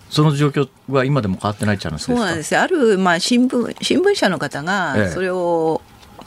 [0.10, 2.15] その状況は今でも変わってないじゃないですか？
[2.15, 5.82] そうなんですある、まあ、新聞新聞社の方がそれを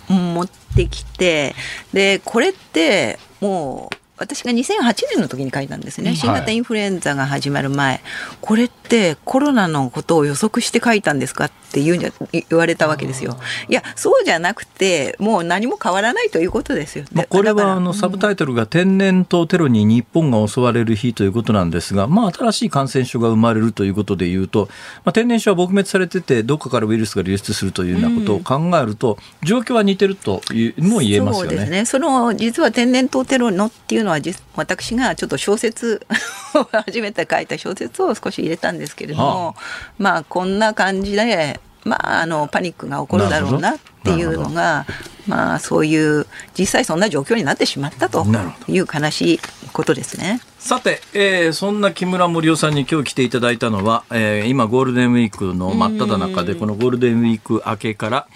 [0.09, 1.55] 持ってきて、
[1.93, 8.01] でこれってもう私が2008年の時に書いたんですね、新型インフルエンザが始まる前、はい、
[8.41, 13.37] これってコロナのことを予測して書いたんですかって言うんじゃ言われたわけですよ。
[13.69, 17.05] いやそうじゃなくてもう何も変わらないということですよ。
[17.13, 24.69] まあ、これはあのサブタイトルが天然痘テロに日本が襲われる日ということなんですが、まあ、新しい感染症が生まれるということでいうと、
[25.05, 31.51] まあ、天然症は撲滅されててどっかからウイルスが流出するというようなことを考えると、状況は似てるというも言えますよね。
[31.51, 34.19] そうですねその実は天然痘テロのっていうのは
[34.55, 39.55] 私がちょっと小説を初めて書いた小説を少し入れたんですけれども、
[39.99, 44.87] まあこんな感じで、まあ、あのパニックが起こるだろうなっていうのが、
[45.29, 46.27] まあ、そういう
[46.59, 48.27] 実際そんな状況になってしまったと
[48.69, 49.41] いう悲しい
[49.73, 50.41] ことですね。
[50.59, 58.27] さて、えー、そんな木村盛夫さんに今日来ていただいたのは、えー、今ゴールデンウィークの真っ只中でこのゴールデンウィーク明けから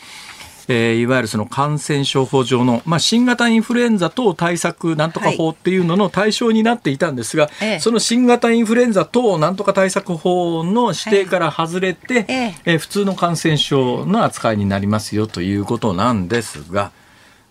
[0.72, 12.24] えー、いわゆるその感染症法上の、まあ、新型インフルエンザ等対策なんとか法っていうのの対象になっていたんですが、はい、その新型インフルエンザ等なんとか対策法の指定から外れて、はい、
[12.66, 16.92] えー、普通の感染症の扱いになりますよということなんですが。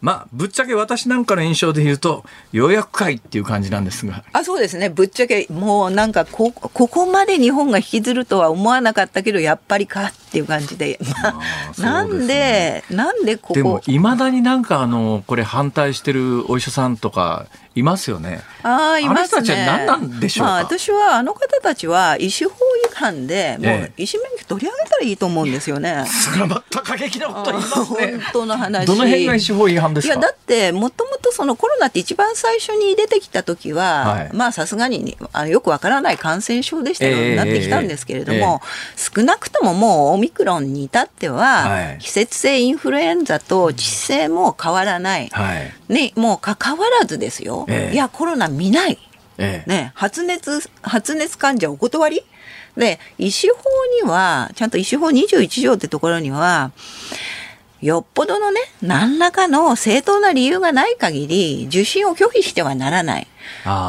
[0.02, 4.24] まあ、ぶっちゃけ私なんかの印象で言うと、ようやくかいっていう感じなんですが。
[4.32, 4.90] あ、そうですね。
[4.90, 11.00] ぶっちゃけ、もうなんかこ、ここまで日本が引きずるとは思わなかったけど、やっぱりかっていう感じで。
[11.22, 11.36] まあ、
[11.82, 13.54] なんで、なんでここ。
[13.56, 17.48] でも、いまだになんかあの、これ反対してるお医者さんとか、
[17.80, 18.42] いますよね。
[18.64, 19.66] ああ、いますね。
[19.66, 22.56] 何なんでしょうまあ、私はあの方たちは医師法違
[22.94, 26.06] 反で、もう医師免許取り上げたらいいと思うんですよね。
[26.06, 27.86] それはまた過激なこと言いますね。
[27.86, 28.86] 本当の話。
[28.86, 30.14] どの辺が医師法違反ですか？
[30.14, 45.30] いやだってもともとそのコロナって一番最初に出てきた時は、はい、まあさすがにあよくわからない感染症でしたようになってきたんですけれども、えーえー、少なくとももうオミクロンに至っては、はい、季節性インフルエンザと致死性も変わらない。
[45.30, 47.66] はい、ねもうかかわらずですよ。
[47.70, 47.94] ええ。
[47.94, 48.98] いやコロナ見ない、
[49.38, 49.70] ええ。
[49.70, 52.24] ね、発熱発熱患者お断り？
[52.78, 53.56] で医師法
[54.04, 56.72] にはちゃんと医師法21条ってところには
[57.82, 63.28] よっぽどのね何らかの正当な理由がない限り受診を拒否してはならない。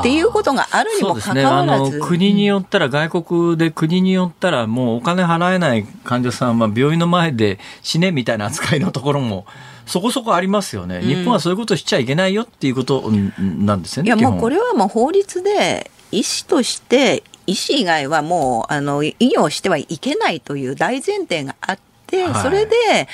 [0.01, 9.45] っていうことがあるにもかかわらず、国によったら外国で国によったらもうお金払えない患者さんは病院の前で死ねみたいな扱いのところも
[9.91, 11.01] そこそこありますよね。
[11.03, 14.07] 日本はそういうことしちゃいけないよっていうことうんなんですよね。
[14.07, 23.09] いやもうこれはもう法律で医師として医師以外はもうあの医療してはいけないという大前提があって、はいそれで、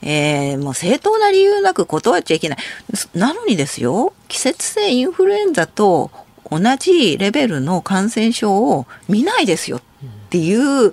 [0.00, 2.58] えーもう正当な理由なく断っちゃいけない。
[3.14, 6.10] なのにですよ季節性インフルエンザと
[6.50, 9.80] 同じレベルの感染症を見ないですよっ
[10.30, 10.92] ていう。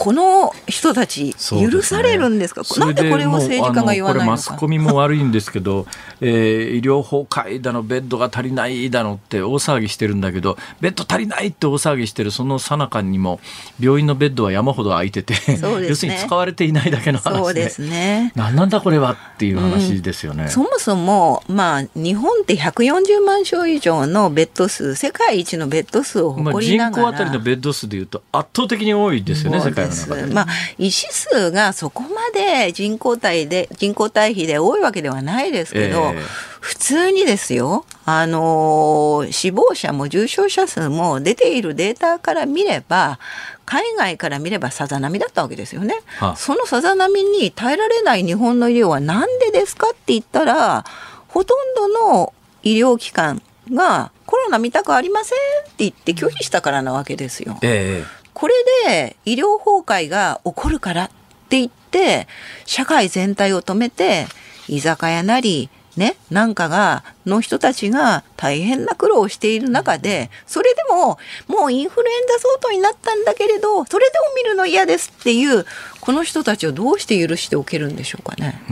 [0.00, 2.62] この人たち許されるんですか？
[2.78, 5.86] なんでこれを政治家が言わないのそれでもうあのこれマスかコミも悪いんですけど、
[6.22, 13.40] えー医療崩壊だのベッドが足りないだのって大騒ぎしてるんだけどベッド足りないって大騒ぎしてるその最中にも
[13.78, 15.58] 病院のベッドは山ほど空いてて、ね。
[15.86, 18.32] 要するに使われていないだけの話でそうですね。
[18.36, 20.48] 何なんだこれはっていう話ですよね。
[20.48, 27.02] そもそも、まあ、日本って140万床以上のベッド数、世界一のベッド数をまあ、誇りながら。
[27.02, 30.32] 人口あたりのベッド数でいうと圧倒的に多いですよね、世界のそうです。
[30.32, 30.46] まあ、
[30.78, 36.22] 医師数がそこまで人口対で、人口対比で多いわけではないですけど、ええ
[36.60, 43.18] 普通にですよ、あのー死亡者も重症者数も出ているデータから見れば、
[43.64, 45.94] 海外から見ればさざ波だったわけですよね。
[46.18, 50.84] はあそのさざ波に耐えられない日本の医療はなんでですかって言ったら、
[51.28, 53.40] ほとんどの医療機関
[53.72, 57.58] がコロナ見たくありませんって言って拒否したからなわけですよ。
[57.62, 58.54] ええこれ
[58.86, 61.08] で医療崩壊が起こるからっ
[61.48, 62.26] て言って、
[62.64, 64.26] 社会全体を止めて、
[64.68, 71.18] 居酒屋なり、ね、なんかが、の人たちが大変な苦労をしている中で、それでも、
[71.48, 75.66] もうインフルエンザ相当になったんだけれど、それでも見るの嫌ですっていう、
[76.00, 78.62] この人たちをどうして許しておけるんでしょうかね。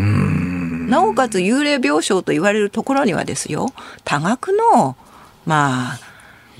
[0.88, 3.72] なおかつ幽霊病床と言われるところにはですよ、
[4.04, 4.96] 多額の、
[5.44, 6.00] まあ、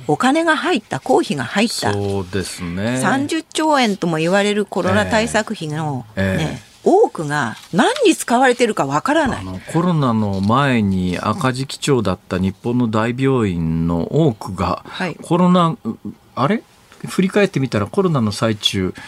[0.09, 3.01] お金が入った、公費が入った、そうですね。
[3.05, 6.45] 30兆円とも言われるコロナ対策費の、ええ。
[6.45, 9.45] ね多くが何に使われてるかわからない。
[9.73, 15.15] コロナの前に赤字基調だった日本の大病院の多くが、はい。
[15.17, 15.99] コロナう
[16.35, 16.63] あれ？
[17.07, 19.01] 振り返ってみたらコロナの最中え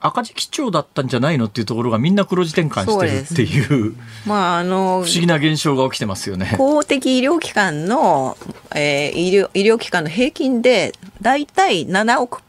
[0.00, 3.94] 赤字基調だったんじゃないのっていうところがみんな黒字転換してるっていう
[4.26, 6.54] まああの不思議な現象が起きてますよね。
[6.56, 8.36] 公的医療機関の、
[8.74, 12.42] えー医療医療機関の平均でだいたい7億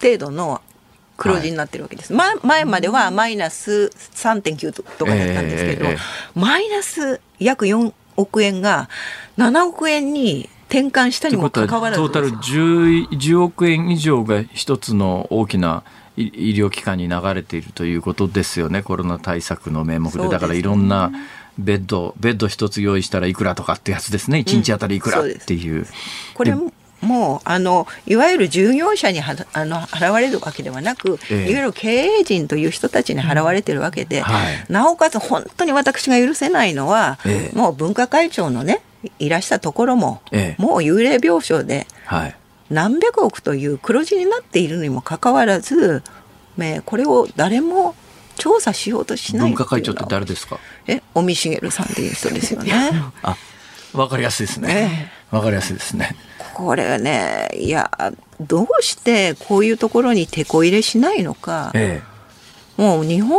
[0.00, 0.60] 程度の
[1.16, 2.12] 黒字になってるわけです。
[2.12, 5.98] ま前まではマイナス3.9とかだったんですけど、ええええ
[6.34, 8.88] マイナス約4億円が
[9.38, 15.82] 7億円に転換したにもかかわらずはトータル 10, 10億円以上が一つの大きな
[16.20, 18.82] 医医療機関に流れているということですよね。
[18.82, 20.28] コロナ対策の名目で。
[20.28, 21.10] だからいろんな
[21.58, 24.38] ベッドベッド一つ用意したらいくらとかってやつですね。
[24.38, 25.86] 1日あたりいくらっていう。
[26.34, 27.36] これもも。
[27.38, 31.50] うあのいわゆる従業者にはあの払われるわけではなく、ええ。
[31.50, 34.64] いわゆる経営陣という人たちに払われてるわけで、はい。
[34.68, 37.56] なおかつ本当に私が許せないのは、ええ。
[37.56, 38.82] もう文化会長のね
[39.18, 40.62] いらしたところも、ええ。
[40.62, 42.36] もう幽霊病床ではい
[42.70, 46.02] 何百億という黒字になっているにもかかわらず、
[46.56, 47.94] ね、これを誰も
[48.36, 50.58] 調査しようとしない文化会長って誰ですか？
[50.86, 52.72] え尾身茂さんっていう人ですよね。
[53.22, 53.36] あ
[53.92, 55.12] わかりやすいですね。
[55.30, 56.14] わかりやすいですね。
[56.54, 57.90] これねいや
[58.40, 62.02] どうしてこういうところに手こ入れしないのか、え
[62.80, 63.38] もう日本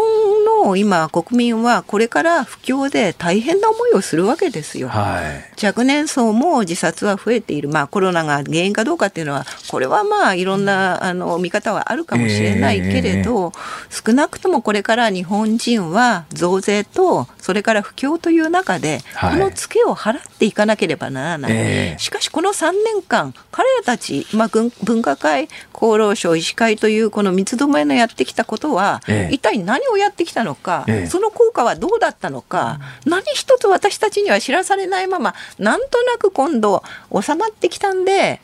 [0.63, 4.87] の今国民はこれから不況で大変な思いをするわけですえよ。
[4.87, 5.19] は
[5.59, 5.65] い。
[5.65, 13.51] 若年層も自殺は増えている、まあ、コロナが原因かどうかっていうのはこれはまあいろんなあの見方はあるかもしれないけれど、
[13.89, 19.39] 少なくともこれから日本人は増税とそれから不況という中で、はい。
[19.39, 21.99] このツケを払っていかなければならない、ええ。
[21.99, 29.33] しかしこの3年間彼らたち、まあ、軍分科会厚労省医師会というこの三つどもえのやってきたことは、ええ。
[29.33, 31.07] 一体何をやってきたのか、ええ。
[31.07, 36.81] その効果はどうだったのか、何一つ私たちには知らされないままなんとなく今度
[37.11, 38.39] 収まってきたんで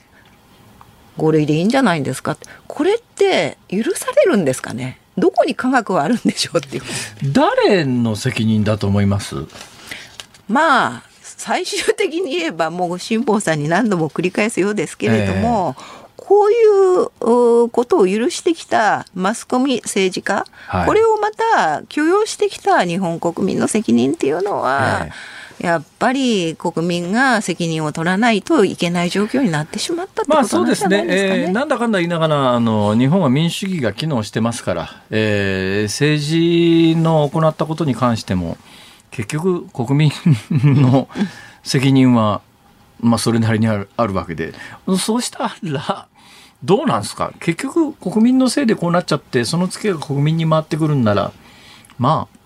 [1.17, 2.37] 5類でいいんじゃないんですか？
[2.67, 4.99] これって許されるんですかね？
[5.17, 6.83] どこに科学はあるんでしょうっていう。
[7.31, 9.35] 誰の責任だと思います？
[10.47, 11.03] まあ
[11.47, 15.77] 最終的に言えばもう辛坊さんに何度も繰り返すようですけれども、
[16.17, 25.07] こういうことを許してきたマスコミ政治家、はい、これをまた許容してきた日本国民の責任っていうのは、
[25.59, 30.97] やっぱり国民が責任を取らないといけない状況になってしまったってことなんですかね。
[30.97, 38.57] まあ、そうですね、えー、なんだかんだ言いながらあの日本は民主主義が機能してますから、えー、政治の行ったことに関しても
[39.17, 40.11] 結局国民
[40.79, 41.07] の
[41.63, 42.41] 責任は、
[43.01, 44.53] まあ、それなりにあるあるわけで。
[44.99, 46.07] そうしたら
[46.63, 47.33] どうなんですか？
[47.39, 51.31] 結局国民のせいでこうなっちゃってそのツケが国民に回ってくるんなら
[51.97, 52.37] まあ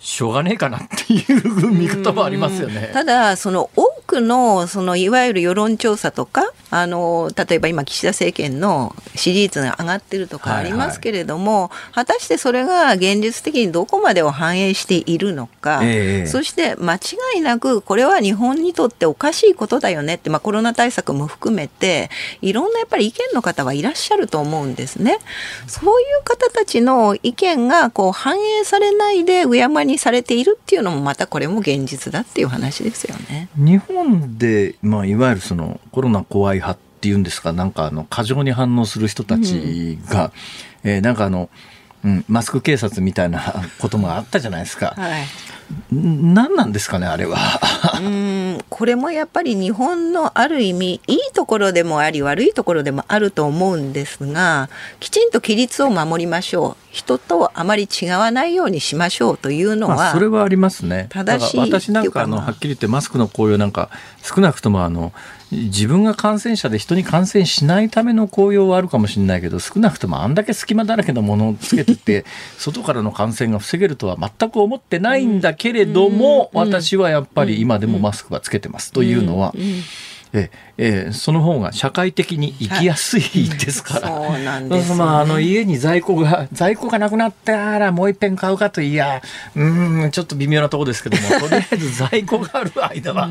[0.00, 2.90] しょうがねえかなっていう見方もありますよね。
[2.92, 16.98] ただその多くのそのいわゆる世論調査とかあの例えば今岸田政権の支持率が上がってるとかありますけれども、はいはい、果たしてそれが現実的にどこまでを反映しているのか、えー、そして間違
[17.36, 22.10] いなくこれは日本にとっておかしいことだよねって、まあ、コロナ対策も含めて
[22.40, 25.18] いろんなやっぱり意見の方はいらっしゃると思うんですね。
[25.66, 33.48] そういう方たちの意見がこう反映されないで敬にされているっていうのもまたこれも現実だっていう話ですよね。
[33.56, 34.05] 日本
[34.38, 40.32] で、まあ、いわゆるそのコロナ怖い派っていうんですかなんかあの過剰に反応する人たちが、
[40.84, 41.50] うん、えー、なんかあの、
[42.04, 43.40] うん、マスク警察みたいな
[43.78, 44.94] こともあったじゃないですか。
[44.96, 45.24] はい。
[45.90, 47.38] 何なんですかねあれは。
[48.00, 54.68] うんこれもやっぱり日本のある意味いいところでもあり悪いところでもあると思うんですが
[55.00, 61.08] きちんと規律を守りましょう人とあまり違わないようにしましょうというのは、まあ、それはありますね。
[61.10, 63.90] 正しい私なんかあのはっきり言ってマスクの効用なんか
[64.22, 65.12] 少なくともあの
[65.52, 72.24] 自分が感染者で人に感染しないための効用はあるかもしれないけど少なくともあんだけ隙間だらけのものをつけてて
[72.56, 79.52] 外からの感染が防げるとは全く思ってないんだけれども、私はやっぱり今でもマスクはつけてますというのは。
[80.32, 89.22] ええー、その方が社会的に生きやすいですから、はい、そうなんです、ね、まあ、あの家に在庫が 在庫がなくなったらもう一遍買うかといや
[89.54, 93.30] うんちょっと微妙なところですけども とりあえず在庫がある間は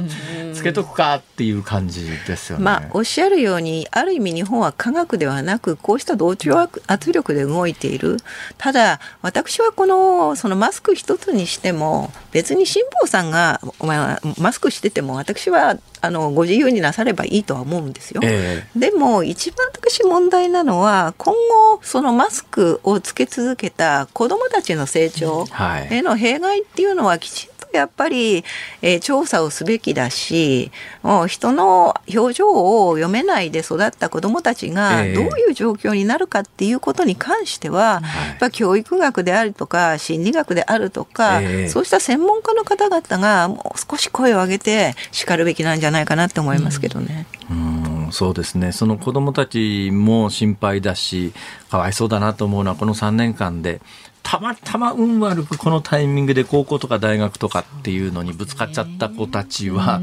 [0.54, 2.64] つけとくかっていう感じですよね。
[2.64, 8.18] まあ、おっしゃるようにある意味日本は科学ではなくこうした同調圧力で動いている。
[8.58, 18.22] ただ私はこのそのマスク一つにしても別に辛坊さんがお前マスクしてても私はあのご自由になさればいいとは思うんですよ。
[18.24, 25.46] えー、でも一番私問題なのは今後そのマスクをつけ続けた子どもたちの成長
[25.90, 28.44] への弊害っていうのはきちんとやっぱり、
[28.82, 30.72] えー、調査をすべきだし
[31.04, 47.26] もう人の表情を読めないで育った子どもたちがどういう状況になるかっていうことに関しては、えー、やっぱ教育学であるとか心理学であるとか、えー、そうした専門家の方々がもう少し声を上げてしかるべきなんじゃないかなって思いますけどね。
[47.50, 48.72] うんそうですね。
[48.72, 51.34] その子どもたちも心配だし
[51.70, 53.82] かわいそうだなと思うのはこの3年間で
[54.26, 60.02] たまたま運悪くこのタイミングで高校とか大学とかっていうのにぶつかっちゃった子たちは、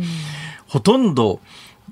[0.68, 1.40] ほとんど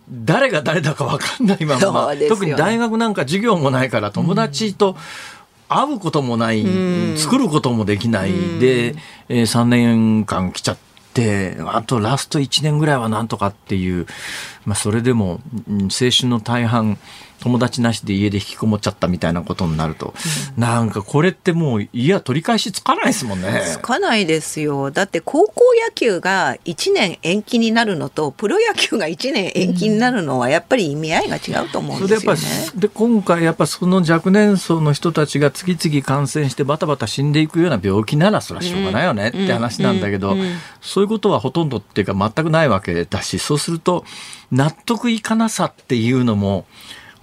[0.09, 4.97] 誰が誰だか分かんないまま、ね、特に大学なんか授業もないから友達と
[5.69, 8.33] 会うこともない、うん、作ることもできない。
[8.61, 8.95] で、
[9.29, 11.57] えー、3年間来ちゃって。
[11.67, 14.07] あとラスト1年ぐらいはなんとかっていう、
[14.65, 16.99] まあ、それでも青春の大半
[17.41, 20.15] 友達なしで家で引きこもっちゃったみたいなことになると、
[20.57, 23.63] うん、なんかこれってもういや取り返しつかないですもんね。
[23.67, 24.91] つかないですよ。
[24.91, 32.41] だって高校野球が1年延期になるのとプロ野球が1年延期になるのはやっぱり意味合いが違うと思うんですよね。
[32.75, 40.37] で今回やっぱその若年層の人たちが次々感染してバタバタ死んでいくような病気ならそれはしょうがないよねって話なんだけど、
[40.81, 44.05] そういうことはほとんどっていうか全くないわけだしそうすると
[44.53, 46.67] 納得いかなさっていうのも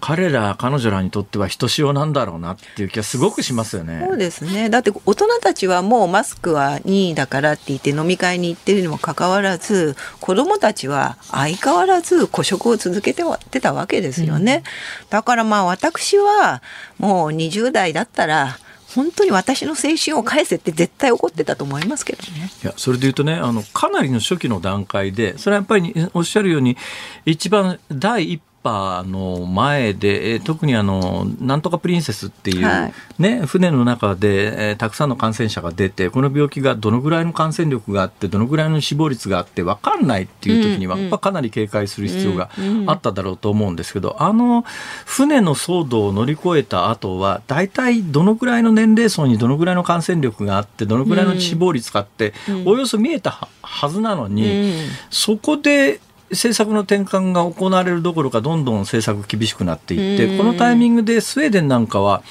[0.07, 4.05] 彼ら彼女らにとってはひとしおなんだろうなっていう気がすごくしますよね。
[4.07, 4.69] そうですね。
[4.69, 14.63] だって大人たちはもうマスクは任意だからって言って飲み会に行ってるにもかかわらず、子供たちは相変わらず孤食を続けててたわけですよね。
[15.03, 16.61] うん、だからまあ私は
[16.99, 18.59] もう20代だったら
[18.95, 22.49] 本当に私の青春を返せって絶対怒ってたと思いますけどね。
[22.63, 26.77] いやそれで言うとねあのかなりの初期の段階でそれはやっぱりおっしゃるように
[27.25, 42.49] 一番第一波の前で、特にあの、なんとかプリンセスっていう、はい、ね、船の中で、えたくさんの感染者が出て、この病気がどのぐらいの感染力があって、どのぐらいの死亡率があって、分かんないっていう時には、うんうん、かなり警戒する必要が
[42.87, 44.65] あっただろうと思うんですけど、あの、
[45.05, 52.33] 船の騒動を乗り越えた後は、大体どのぐらいの年齢層にどのぐらいの感染力があって、どのぐらいの死亡率かって、
[52.65, 54.73] およそ見えたはずなのに、
[55.09, 55.99] そこで
[56.31, 62.21] 政策の転換が行われるどころかどんどん政策厳しくなっていってこのタイミングでスウェーデンなんかは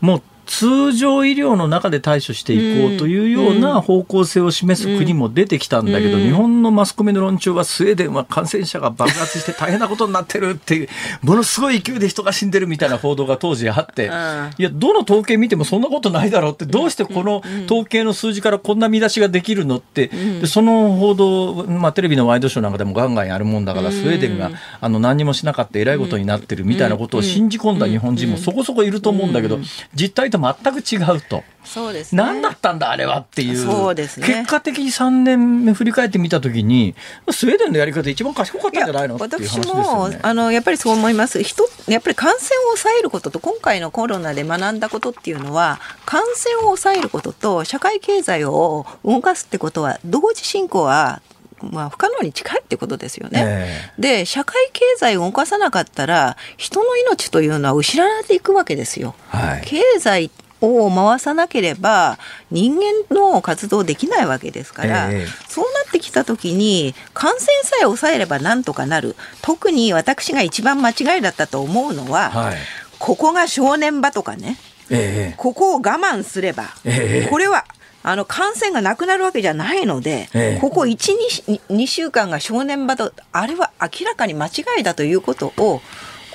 [0.00, 10.88] もう通常医療の中で対処していこうというような方向性を示す国も出てきたんだけど、日本のマスコミの論調はスウェーデンは感染者が爆発して大変なことになってるっていう、
[11.22, 14.10] ものすごい勢いで人が死んでるみたいな報道が当時あって、
[14.58, 20.08] いや、どの統計見てもそんなことないだろうって、どうしてこの統計の数字からこんな見出しができるのって、
[20.40, 29.58] でその報道、まあ、テレビのワイドショーなんかでもガンガンやるもんだから、スウェーデンがあの何にもしなかったえらいことになってるみたいなことを信じ込んだ日本人もそこそこいると思うんだけど、
[29.94, 31.42] 実態と全く違ううと。
[31.64, 33.56] そうですね、何だったんだあれはっていう。
[33.56, 36.94] そうです、ね、結果的に3年目振り返ってみたときに
[37.30, 39.16] スウェーデンのやり方一番賢かったんじゃないの？
[39.16, 41.42] ってい私もあのやっぱりそう思います。
[41.42, 51.22] 人やっぱり感染を抑えることと今回のコロナで学んだことっていうのは感染を抑えることと社会経済を動かすってことは同時進行は
[51.60, 53.40] まあ、不可能に近いってことですよね。
[53.44, 59.14] えー、で社会経済を動かさなかったら人の命というのは失われていくわけですよ。
[59.28, 60.30] はい、経済
[60.60, 62.18] を回さなければ
[62.50, 69.16] 人間の活動できないわけですから、えー、そうなってきた時に感染さえ抑えればなんとかなる。
[69.42, 72.56] 特に私が一番間違いだったと思うのは、はい、
[72.98, 74.56] ここが正念場とかね、
[74.90, 77.64] えー、ここを我慢すれば、えー、これは
[78.06, 81.14] あの感染がなくなるわけじゃないので、ええ、ここ1、
[81.46, 84.50] 2, 2週間が正念場と、あれは明らかに間違
[84.80, 85.80] いだということを、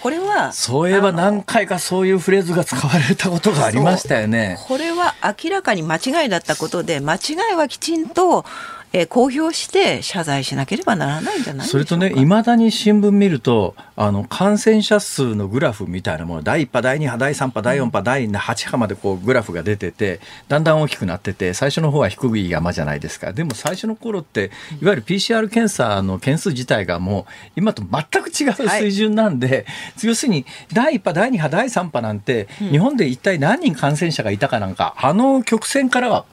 [0.01, 4.57] これはそういえば何回かそういうフレーズが使われたことがありましたよね。
[4.67, 5.13] これは
[5.43, 7.19] 明らかに間違いだったことで間違
[7.53, 8.45] いはきちんと
[8.91, 23.33] えー、公表して謝罪しなければならないんじゃないそれとね、いまだに新聞見ると、あの感染者数のグラフみたいなもの、第1波、第2波、第3波、第4波、第8波までこうグラフが出てて、だんだん大きくなってて、最初の方は低い山じゃないですか。
[23.33, 29.65] でも最初の頃って、いわゆる PCR 検査の件数自体がもう、今と全く違う水準なんで、はい、
[30.07, 36.25] 要するに、第1波、第2波、第3波なんて、日本で一体何人感染者がいたかなんか、あの曲線からは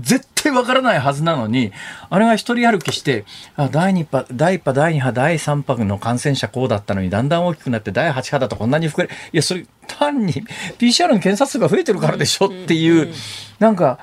[0.00, 1.67] 絶対わからないはずなのに、
[2.10, 3.24] あれが一人歩きして、
[3.56, 10.32] あ第2波、第1波、第2波、第3波の感染者こうだったのに、だんだん大きくなって第8波だとこんなに膨れ、いや、それ単に
[10.78, 13.12] PCR の検査数が増えてるからでしょっていう、
[13.58, 13.98] なんか、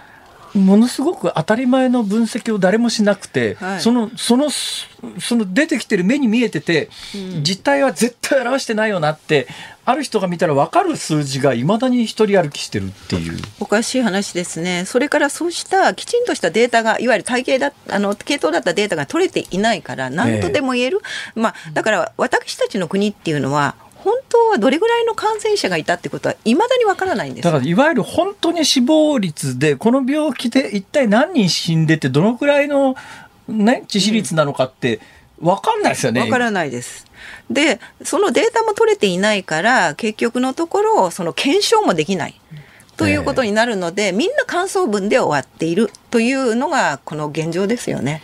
[0.55, 9.47] ものすごく当たり前の分析を誰もしなくて、はい、そのそのその出てきてる目に見えてて、うん、実態は絶対表してないよなって
[9.83, 13.37] ある人が見たら分かる数字がいまだに一人歩きしてるっていう。
[13.59, 14.85] おかしい話ですね。
[14.85, 21.01] それからそうしたきちんとしたデータがいわゆる体系だあの系統だったデータが取れていないから何とでも言える、
[21.35, 23.75] えー、まあ、だから私たちの国っていうのは
[24.05, 32.95] 本当はどれぐらいの感染者がいたってことはいまだにわからないんですだからいわゆる本当に死亡率でこの病気で一体何人死んでてどのくらいの、
[33.47, 34.99] ね、致死率なのかって
[35.41, 36.21] 分かんないですよね。
[36.21, 37.07] わからないです。
[37.49, 42.39] でそのデータも取れていないから結局のところその検証もできない。
[42.97, 48.21] ということになるので、みんな感想文で終わっているというのがこの現状ですよね。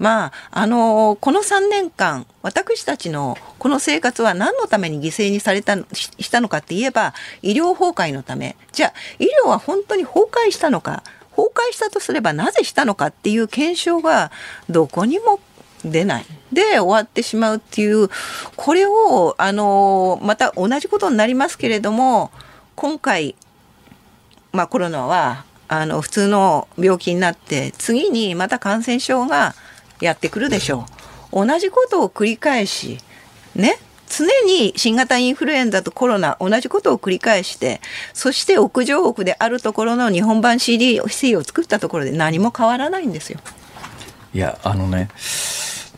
[0.00, 8.56] まあ、あのこの3年間、私たちのこの生活は何のために犠牲にされたしたのかって言えば、医療崩壊のため。
[8.72, 11.02] じゃあ、医療は本当に崩壊したのか、
[11.36, 14.32] 崩壊したとすればなぜしたのかっていう検証が
[14.70, 15.38] どこにも
[15.84, 16.24] 出ない。
[16.50, 18.08] で終わってしまうっていう、
[18.56, 22.30] これを、あのまた同じことになりますけれども、
[22.74, 23.36] 今回、
[24.52, 29.54] まあコロナは、あの、普通の病気になって、次にまた感染症が
[30.00, 30.86] やってくるでしょ
[31.32, 31.46] う。
[31.46, 32.98] 同じことを繰り返し、
[33.54, 33.78] ね、
[34.10, 37.80] 常に新型インフルエンザとコロナ同じことを繰り返して
[38.12, 43.38] そして屋上屋であるところの日本版 CDC を作ったところで何も変わらないんですよ。
[44.34, 45.08] いやあのね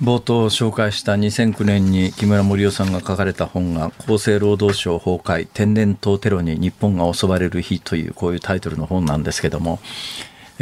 [0.02, 9.78] 冒頭紹介した2009年に木村盛夫さんが書かれた本が厚生労働省崩壊天然痘テロに日本が襲われる日というこういうタイトルの本なんですけども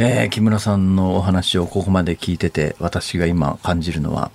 [0.03, 4.31] えー、木村さんのお話をここまで聞いてて、私が今感じるのは、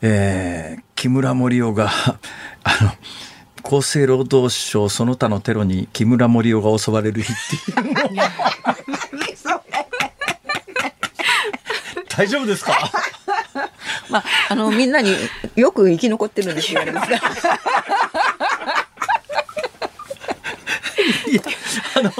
[0.00, 1.90] えー、木村盛夫が
[2.64, 7.90] あの、厚生労働省その他のテロに木村盛夫が襲われる日っていう
[12.08, 12.72] 大丈夫ですか？
[14.08, 15.14] まあ、あの、みんなに
[15.56, 17.16] よく生き残ってるんです言われますが。
[21.30, 21.42] いや、
[21.96, 22.12] あの、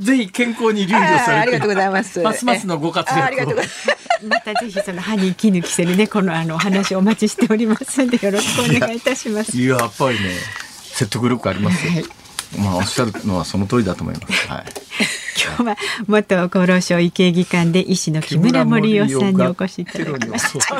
[0.00, 2.20] ぜひ健康に留意されてありがとうございます。
[2.20, 3.54] ますますのご活躍を。
[4.28, 9.56] またぜひその歯に息抜きせるねこのあの話お待ちしておりますんでよろしくお願いいたします。
[9.56, 10.30] いややっぱりね
[10.84, 11.92] 説得力ありますよ。
[11.92, 12.04] はい、
[12.58, 14.48] まあおっしゃるのはその通りだと思います。
[14.48, 14.64] はい。
[15.42, 20.76] 今日は元厚労省医系技官で医師の木村盛夫さんにお越しいただきました。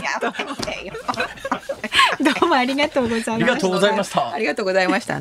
[2.20, 3.38] どうもありがとうござい
[3.97, 4.32] ました。
[4.32, 5.20] ありがとうございました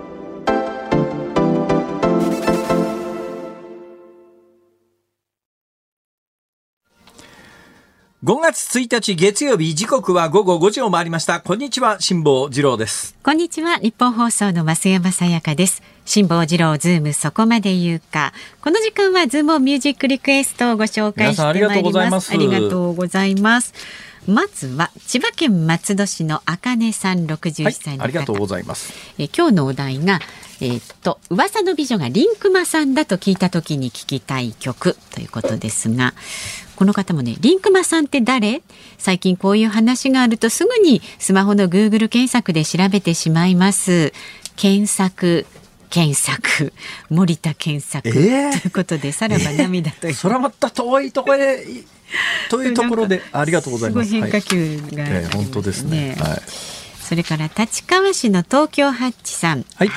[8.23, 11.41] 5月1日月曜日時刻は午後5時を回りました。
[11.41, 13.15] こんにちは辛坊治郎です。
[13.23, 15.81] こんにちはニッポン放送の増山さやかです。
[16.05, 18.31] 辛坊治郎ズームそこまで言うか。
[18.61, 21.73] この時間はズームミュージックリクエストをご紹介してまいります。
[21.73, 22.31] ありがとうございます。
[22.31, 23.73] ありがとうございます。
[24.27, 28.93] まずは千葉県松戸市のあかねさん61歳の方、ありがとうございます。
[29.17, 30.19] え今日のお題が
[30.61, 36.13] えーっと噂の美女がリンクマさんだと聞いた時に聞きたい曲ということですが
[36.75, 38.61] この方もねリンクマさんって誰？
[38.97, 44.13] 最近こういう話があるとすぐにスマホの Google 検索で調べてしまいます。
[44.55, 45.45] 検索
[45.91, 46.73] 検索。
[47.09, 48.61] 森田検索、えー。
[48.61, 51.85] ということでさらば涙という、空まった遠いところへい
[52.49, 54.09] というところで ありがとうございます。
[54.09, 56.15] 変化球が、はいえー本当ですね。
[56.19, 56.41] はい、
[57.01, 59.65] それから立川市の東京ハッチさん。
[59.75, 59.89] はい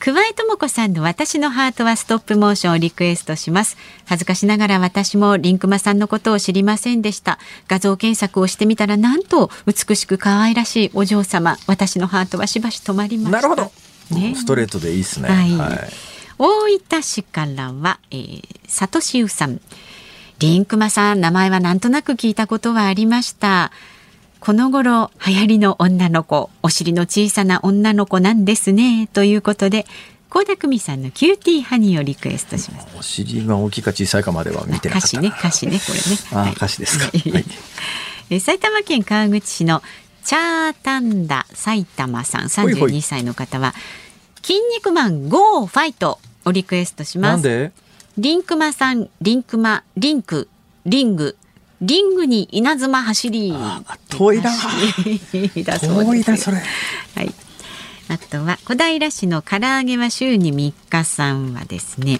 [0.00, 3.76] 桑井智子さんの私のハートはストップモーションをリクエストします。
[4.06, 7.38] 恥ずかしながら私もリンクマさんのことを知りませんでした。
[7.68, 11.58] 画像検索をしてみたらなんと美しく可愛らしいお嬢様。
[11.66, 13.30] 私のハートはしばし止まりました。
[13.30, 13.70] なるほど、
[14.16, 15.92] ねストレートでいいですねはい
[16.38, 19.60] 大分市からは、えー、サトシウさん。
[20.38, 23.70] リンクマさん、名前はなんとなく聞いたことはありました。
[24.40, 29.06] この頃流行りの女の子、お尻の小さな女の子なんですね。
[29.12, 29.86] ということで、
[30.30, 32.86] 倖田來未さんのキューティーハニーをリクエストします。
[32.98, 35.92] お尻が大きいか小さいかまでは見てなかった歌詞ね、歌詞ね、こ
[36.32, 36.48] れね。
[36.48, 37.10] あ歌詞ですかは
[38.30, 39.82] い 埼玉県川口市の
[40.24, 43.74] チャータンダ埼玉さんほいほい32歳の方は
[44.40, 47.32] 「キン肉マン GO Fight」をリクエストします。
[47.32, 47.72] なんで？
[48.18, 50.48] リンクマさん、リンクマ、リンク、
[50.86, 51.36] リング、
[51.80, 53.54] リングに稲妻走り。
[54.10, 54.50] 遠いな。
[55.80, 56.58] 遠いなそれ。
[57.16, 57.34] はい。
[58.10, 62.18] あとは小平市の唐揚げは週に3日さんはですね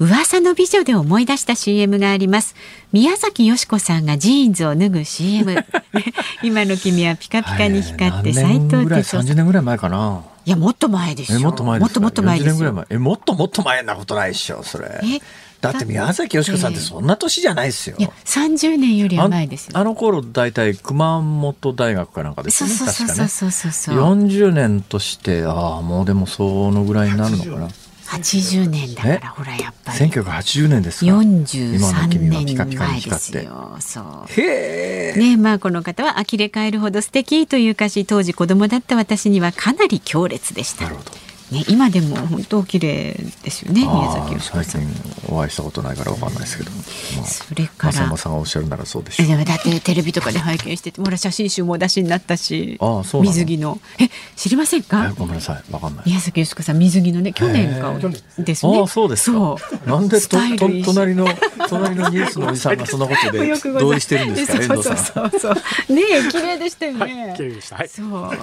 [0.00, 2.56] 噂の美女で思い出した CM があります。
[2.90, 5.64] 宮崎美子さんがジーンズを脱ぐ CM
[6.42, 9.20] 今の君はピカピカに光って斎藤哲夫さん。
[9.20, 10.22] 30年ぐらい前かな。
[10.46, 12.96] いやもっと前ですもっと前もっともっと前で40年すよぐらい前。
[12.96, 15.00] えもっともっと前なことないっしょそれ。
[15.04, 15.20] え
[15.60, 17.96] だって宮崎美子さんってそんな年じゃないっすよ。
[17.98, 19.72] いや30年よりは前ですよ。
[19.74, 23.96] ああの頃大体熊本大学かなんかですねそうそうそうそうそうそう。
[23.96, 27.68] 40年としてああもうでもそのぐらいになるのかな。
[28.10, 29.20] 80年だかえ？
[29.22, 29.98] らほらやっぱり。
[29.98, 31.06] 1980年ですか？
[31.06, 34.04] 今の43君は年前ですよそう。
[34.40, 35.18] へえ。
[35.18, 40.84] ねまあこの方は呆れ返るほど素敵という歌詞当時子供だった私にはかなり強烈でした。
[40.84, 41.12] なるほど
[41.50, 44.64] ね今でも本当綺麗ですよね宮あ崎美子さん。
[44.64, 44.80] 近
[45.28, 46.70] お会いしたことないからわかんないですけど、
[47.16, 47.92] まあ、それから。
[47.92, 49.28] 松山さんがおっしゃるならそうでしょう。
[49.28, 53.80] でもだってテレビとかで拝見しててほら写真集もお出しになったしああそう水着の。
[53.98, 55.72] え知りませんえかごめんなさい。
[55.72, 56.04] わかんない。
[56.06, 57.92] 宮崎美子さん水着のね去年か
[58.38, 58.78] ですね。
[58.78, 59.36] ああそうですか。
[59.38, 59.88] そう。
[59.88, 61.26] なんでとスタイとルいいし隣の
[61.68, 63.38] 隣のニュースのおじさんがそんなことで
[63.80, 64.58] 同意してるんですか？
[64.58, 65.54] 遠 そう藤さんそうそう。
[65.54, 67.76] そうねえ綺麗でしたよね、綺麗でした。
[67.76, 67.88] はい。
[67.88, 68.06] そう。
[68.24, 68.36] は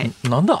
[0.00, 0.10] い。
[0.28, 0.60] なんだ？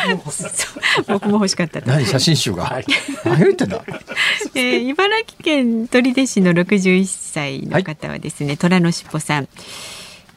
[1.08, 1.88] 僕も欲しかったと。
[1.88, 2.80] 何写真集が、
[3.24, 3.82] 何を言ってんだ。
[4.54, 9.48] えー茨城県取手市の61歳の方はですね、虎のしっぽさん。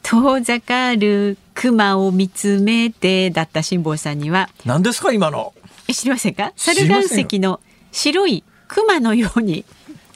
[0.04, 5.54] 遠ざかる熊を見つめてだった辛坊さんには何ですか今の？
[5.88, 6.54] え知りませんか？
[6.56, 7.60] 猿岩石の
[7.92, 9.66] 白い熊のように。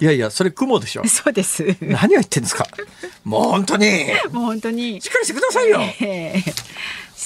[0.01, 1.05] いやいやそれ雲でしょ。
[1.09, 1.75] そうです。
[1.81, 2.67] 何を言ってんですか。
[3.25, 3.87] もう本当に。
[4.31, 5.01] もう本当に。
[5.01, 5.81] しっかりしてくださいよ。
[6.01, 6.53] えー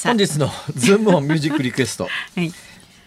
[0.04, 2.04] さ本日のズームオンミュージックリクエスト
[2.36, 2.52] はい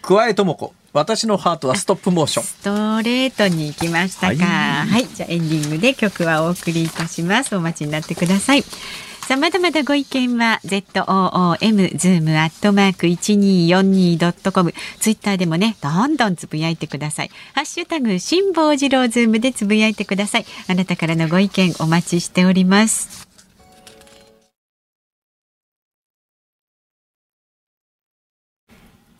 [0.00, 2.70] 桑江智子私のハートはストップモーションスト
[3.02, 4.44] レートに行きましたか。
[4.44, 7.54] ははいい、じゃあエンディングで曲はお送りいたします。
[7.54, 8.62] お待ちになってください。
[8.62, 17.30] さあまだまだご意見は z o o m zoom アットマーク一二四二ドットコムツイッターでもねどんどんつぶやいてください。
[17.52, 20.46] ハッシュタグ辛坊治郎ズームでつぶやいてください。
[20.68, 23.25] あなたからのご意見お待ちしております。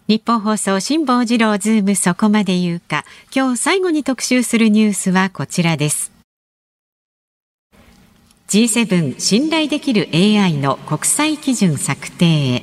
[0.09, 3.05] 日本放送辛坊治郎ズームそこまで言うか。
[3.35, 6.13] 今日最後に特集するニュースはこちらです。
[8.47, 12.63] G7 信頼できる AI の国際基準策定へ。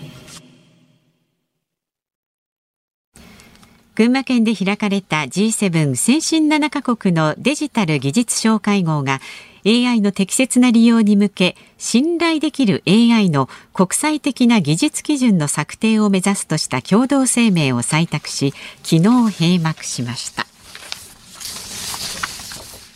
[3.96, 9.20] 群馬県で開かれた G7 先進7カ国のデジタル技術相会合が
[9.66, 18.53] AI の適切な利用に向け信頼できる AI の国際的な技術基準の策定を目指すとした共同声明を採択し
[18.84, 19.01] 昨日
[19.32, 20.45] 閉幕しました。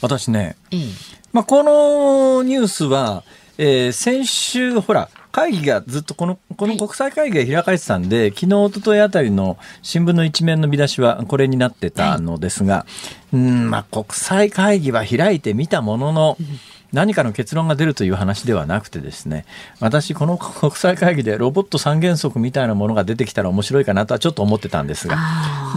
[0.02, 0.80] 私ねええ
[1.34, 3.24] まあ、このニュースは、
[3.58, 12.88] えー先週、ほら、会議がずっとこの、この国際会議が開かれてたんで、昨日、一昨日あたりの新聞の一面の見出しはこれになってたのですが、
[13.32, 16.38] うん、まあ、国際会議は開いてみたものの、
[16.92, 19.46] 何かの結論が出るという話ではなくてですね、
[19.80, 25.20] 私、この 国際会議でロボット三原則みたいなものが出てきたら面白いかなとはちょっと思ってたんですが、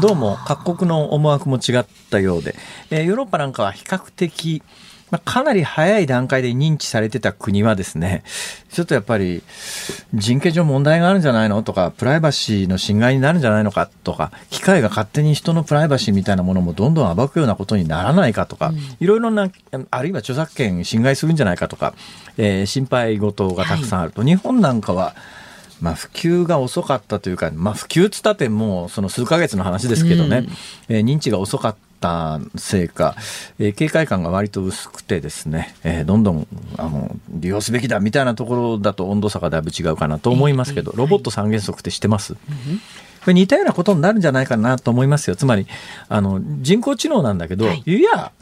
[0.00, 2.56] どうも各国の思惑も違ったようで、
[2.90, 4.62] えーヨーロッパなんかは比較的、
[5.10, 8.22] まあ、かなり早い段階で認知されてた国はですね、
[8.70, 9.42] ちょっとやっぱり
[10.14, 11.62] 人権上問題があるんじゃないの？
[11.62, 13.90] とか、プライバシーの侵害になるんじゃないのか？
[14.04, 18.46] とか、機械が勝手に人のプライバシーみたいなものもどんどん暴くようなことにならないか？
[18.46, 19.50] とか、いろいろな、
[19.90, 21.66] あるいは著作権侵害するんじゃないか？
[21.66, 21.94] とか、
[22.36, 24.22] えー心配事がたくさんあると。
[24.22, 25.16] 日本なんかは、
[25.80, 30.46] まあ、普及が遅かったというか、まあ、普及っつったってもうその数ヶ月の話ですけどね、
[30.88, 31.78] えー認知が遅かった
[32.56, 33.14] せいか、
[33.58, 36.46] えー警戒感が割と薄くてですね、えーどんどん
[36.78, 42.38] あの利用すべきだみたいなところだと温度差がだいぶ違うかなと思いますけど、ロボット三原則って知ってます、こ
[43.26, 45.36] れ似たようなことになるんじゃないかなと思いますよ。
[45.36, 45.66] つまり、
[46.08, 47.82] あの、人工知能なんだけど、はい。
[47.84, 48.32] いや、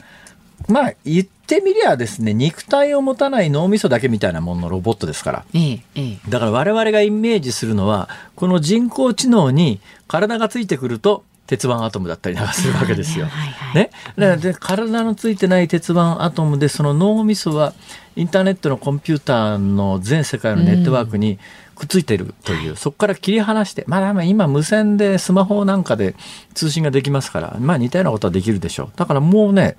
[0.68, 5.44] まあ、言ってみりゃですね、肉体を持たない脳みそだけみたいなもののロボットですから。
[5.54, 6.18] ええええ。
[6.28, 13.26] だから我々がイメージするのは、この人工知能に体がついてくると、鉄腕アトムだったりなんかするわけですよ。
[13.74, 17.72] ね、で体のついてない鉄腕アトムでその脳みそは
[18.16, 21.38] インターネットのコンピューターの全世界のネットワークに
[21.74, 26.14] くっついているという、そこから切り離して、まあ、まあ今無線でスマホなんかで
[26.52, 28.88] 通信ができますから、まあ似たようなことはできるでしょう。
[28.96, 29.76] だからもうね、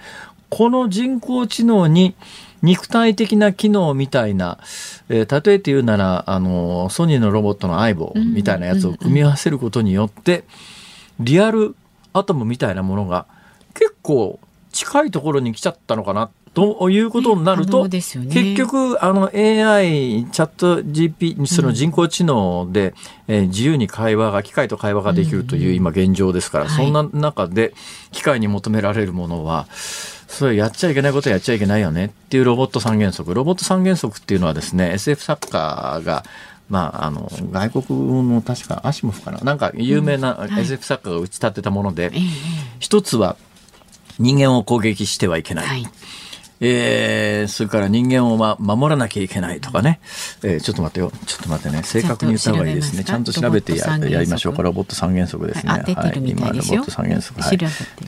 [0.49, 2.15] この人工知能に
[2.63, 4.59] 肉体的な機能みたいな、
[5.09, 10.43] えー例えて言うなら、あの、ソニーのロボットの相棒みたいなやつを組み合わせることによって、
[11.19, 11.75] リアル
[12.13, 13.25] アトムみたいなものが
[13.73, 14.39] 結構
[14.71, 18.33] 近いところに来ちゃったのかなということになると、能ですよね。
[18.33, 22.93] 結局あの AI チャット GP その人工知能で、
[23.27, 26.85] えー自由に会話が機械と会話ができるという今現状ですから、はい。
[26.85, 27.73] そんな中で
[28.11, 33.33] 機械に求められるものはそれやっちゃいけないことやっちゃいけないよねっていうロボット三原則。
[33.33, 36.23] ロボット三原則っていうのはですね SF 作家が
[36.69, 39.39] まあ、あの外国の確かアシモフかな。
[39.39, 42.19] なんか有名な SF 作家が打ち立てたもので、ええ。
[42.79, 43.35] 一つは
[44.19, 45.85] 人間を攻撃してはいけない、はい
[46.61, 49.99] えーそれから人間を、ま、守らなきゃいけないとかね、
[50.43, 51.11] えーちょっと待ってよ。
[51.25, 51.83] ちょっと待ってね。
[51.83, 53.03] 正確に言った方がいいですね。
[53.03, 54.61] ちゃんと調べてややりましょうか。
[54.61, 55.71] ロボット三原則ですね。
[55.71, 57.57] はい今ロボット三原則、はい。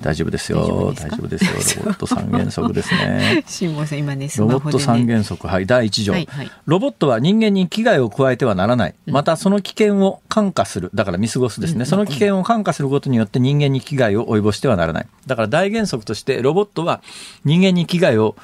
[0.01, 0.93] 大丈夫ですよ。
[0.93, 1.85] 大丈夫ですよ。
[1.85, 3.43] ロボット三原則ですね。
[3.47, 6.51] 辛坊さん今ねスロボット三原則、はい、第一条、はいはい。
[6.65, 8.95] ロボットは人間に危害を加えてはならない。
[9.05, 10.91] また、その危険を感化する。
[10.93, 11.85] だから見過ごすですね。
[11.85, 15.07] その危険を感化することによって人間に危害を及ぼしてはならない。
[15.27, 17.01] だから大原則として、ロボットは
[17.45, 18.35] 人間に危害を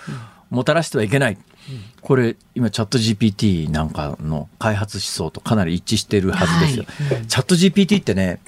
[0.49, 1.37] もたらしてはいけない。
[2.01, 6.85] これ、今、チャット GPT なんかの開発思想とかなり一致しているはずですよ。
[7.27, 8.39] チャット GPT ってね、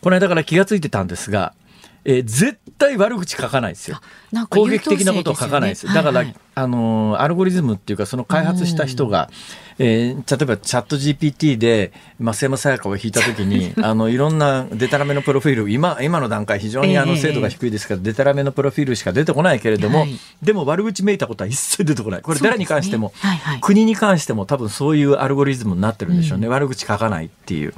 [0.00, 1.54] この間から気がついてたんですが、
[2.08, 4.00] えー絶対悪口書かないですよ。
[4.50, 5.86] 攻撃的なことを書かないです。
[5.92, 9.30] だから、はいはいあのーアルゴリズムっていうか、その開発した人が、
[9.78, 22.22] えー例えばチャット GPT で、増山さやかを引いたときに、 あの、いろんなデタラメのプロフィール、今、今の段階非常にあの、ええ精度が低いですから、デタラメのプロフィールしか出てこないけれども、はいでも悪口めいたことは一切出てこない。
[22.22, 26.48] これ誰に関しても、ねはいはい国に関しても多分そういうアルゴリズムになってるんでしょうね。
[26.48, 27.74] 悪口書かないっていう。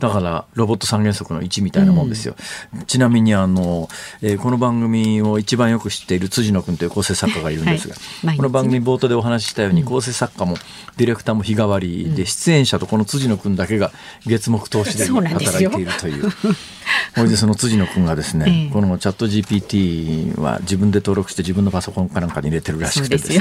[0.00, 2.36] だからロボット三原則の1みたいなもんですよ。
[2.74, 3.88] うん、ちなみにあの、
[4.22, 7.94] えー、この番組を一番よく知っている辻野君という構成作家がいるんですが、
[8.28, 10.56] はい、この番組冒頭でお話ししたように、構成作家も
[10.96, 13.92] ディレクターも日替わりで、出演者とこの辻野君だけが
[14.26, 16.32] 月目投資で働いているという。
[17.14, 23.40] それでその辻野君がですね、えこのチャット GPT は自分で登録して自分のパソコンかなんかに入れてるらしくてですね。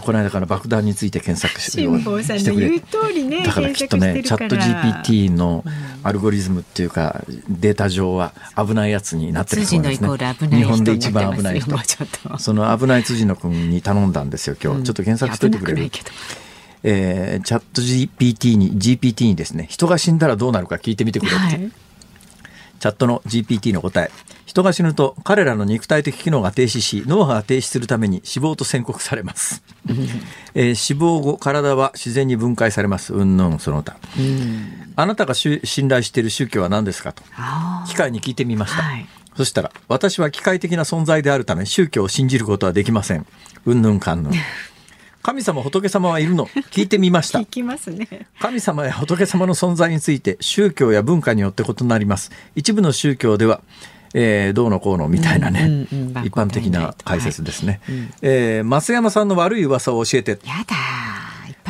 [0.00, 1.78] この間から爆弾について検索して
[2.52, 2.70] くれ、
[3.24, 5.64] ね、だからきっとねチャット GPT の
[6.02, 10.08] アルゴリズムっていうかデータ上は危ないやつになってるそうですね。
[10.48, 11.76] 日本で一番危ない人。
[12.38, 15.90] その危ない辻野君に頼んだんですよ今日、ちょっと検索しといてくれる？
[16.82, 21.72] えー、チャット GPT に GPT にですね人が死んだらどうなるか聞いてみてくれって、はい
[22.80, 24.10] チャットの GPT の答え。
[24.46, 29.62] 人が死ぬと彼らの肉体的機能が停止し脳波が停止するために死亡と宣告されます、
[30.54, 33.14] えー、死亡後体は自然に分解されます。
[33.14, 33.96] うんぬんその他。
[34.96, 37.22] あなたが信頼している宗教は何ですかと。
[37.86, 39.06] 機械に聞いてみました、はい、
[39.36, 43.26] そしたら私は機械的な存在であるため宗教を信じることはできません。
[43.66, 44.32] うんぬんかんぬん
[45.22, 46.46] 神様仏様はいるの。
[46.70, 47.40] 聞いてみました。
[47.40, 48.26] 聞きますね。
[48.38, 52.30] 神様や仏様の存在について宗教や文化によって異なります。
[52.54, 53.60] 一部の宗教では
[54.12, 60.32] えー、どうのこうのみたいなね、うんうんうん、一般的な解説ですね、はいうん、えー、増山さんの悪い噂を教えて。
[60.32, 61.19] やだ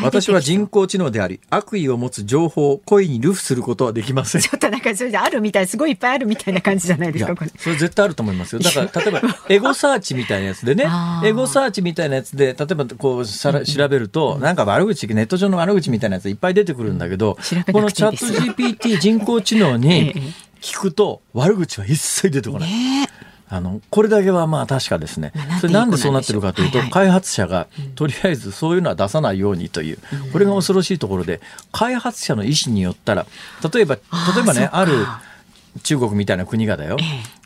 [0.03, 4.41] 私は人工知能であり悪意を持つ情報を故意に流布することはできません。
[4.41, 8.61] ちょっとなんかそれであるみたいすごいいっぱいあるみたいな感じじゃないですかそれ絶対あると思いますよ。
[8.61, 10.87] だから 例えばエゴサーチみたいなやつでね。
[11.25, 17.37] エゴサーチみたいなやつで例えばこうさら調べると、うん、なんか悪口ネット上の悪口みたいなやついっぱい出てくるんだけど、
[17.67, 20.15] うん、このチャット GPT 人工知能に
[20.61, 22.71] 聞くと悪口は一切出てこない。
[22.71, 23.05] え。
[23.05, 25.33] ーあのこれだけはまあ確かですね。
[25.61, 29.99] それなんでそうなってるかというと、開発者がとりあえずそういうのは出さないようにという、
[30.33, 31.41] これが恐ろしいところで、
[31.73, 33.27] 開発者の意思によったら、
[33.75, 34.01] 例えば、例
[34.41, 35.05] えばね、ある
[35.83, 36.97] 中国みたいな国がだよ、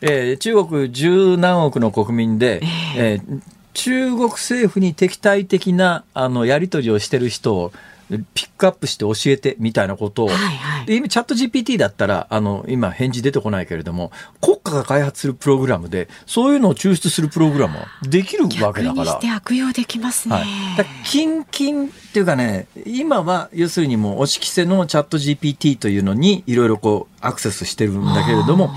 [0.01, 2.61] えー、中国十何億の国民で、
[2.95, 3.41] えー、
[3.73, 7.71] 中国政府に敵対的なあのやり取りをしてる人を
[8.09, 19.19] ピックアップして教えてみたいなことを、はいはい、今チャット GPT だったらあの今返事出てこないけれども国家が開発するプログラムでそういうのを抽出するプログラムはできるわけだから。
[19.35, 20.35] 悪用できますね。
[20.35, 28.69] はい、だキンキンっていうかね今は要するにもう押し着せのチャット GPT というのにいろいろこうアクセスしてるんだけれども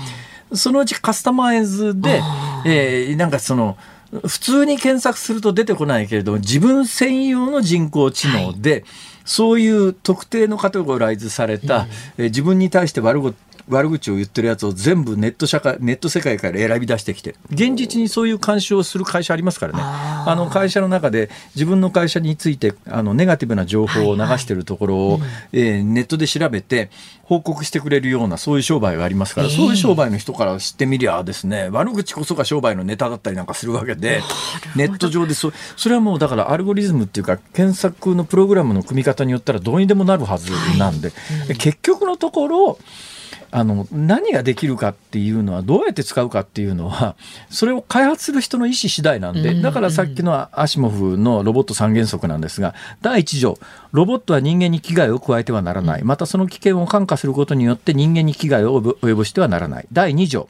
[0.53, 2.21] そのうちカスタマイズで、
[2.65, 3.77] えー、なんかその
[4.25, 8.83] 普通に検索すると出てこないけれども自分専用の人工知能で、はい
[9.29, 11.85] そういう特定のカテゴライズされた、
[12.17, 13.21] え自分に対して悪
[13.69, 19.79] 悪口を言ってるやつを全部ネット社会ネット世界から選び出してきて現実にそういう監視をする会社ありますからね。
[19.81, 26.89] あの会社の中で自分の会社についてあのネガティブな情報を流しているところを、はいはい、えー、ネットで調べて
[27.23, 34.21] 報告してくれるようなそういう商売がありますから、そういう商売の人から知ってみりゃですね悪口こそが商売のネタだったりなんかするわけで
[34.75, 41.13] ネット上でそそれはもうだからアルゴリズムっていうか検索のプログラムの組み方によったらどうにでもなるはずなんで、は
[41.45, 41.47] い。
[41.49, 42.79] うん、結局のところ
[43.51, 47.15] あの何ができるかっていうのはどうやって使うかっていうのは
[47.49, 53.57] それを開発する人の意思次第なんでだからさっきのアシモフのロボット三原則なんですが第1条
[53.91, 56.03] ロボットは人間に危害を加えてはならない。
[56.03, 59.87] またその危険を感化することによって人間に危害を及ぼしてはならない。
[59.91, 60.47] 第2条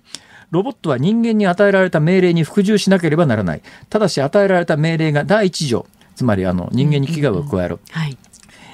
[0.51, 3.61] ロボットは人間に与えられた命令に服従しなければならない。
[3.89, 5.85] ただし与えられた命令が第1条
[6.15, 8.17] つまりあの人間に危害を加える、はい。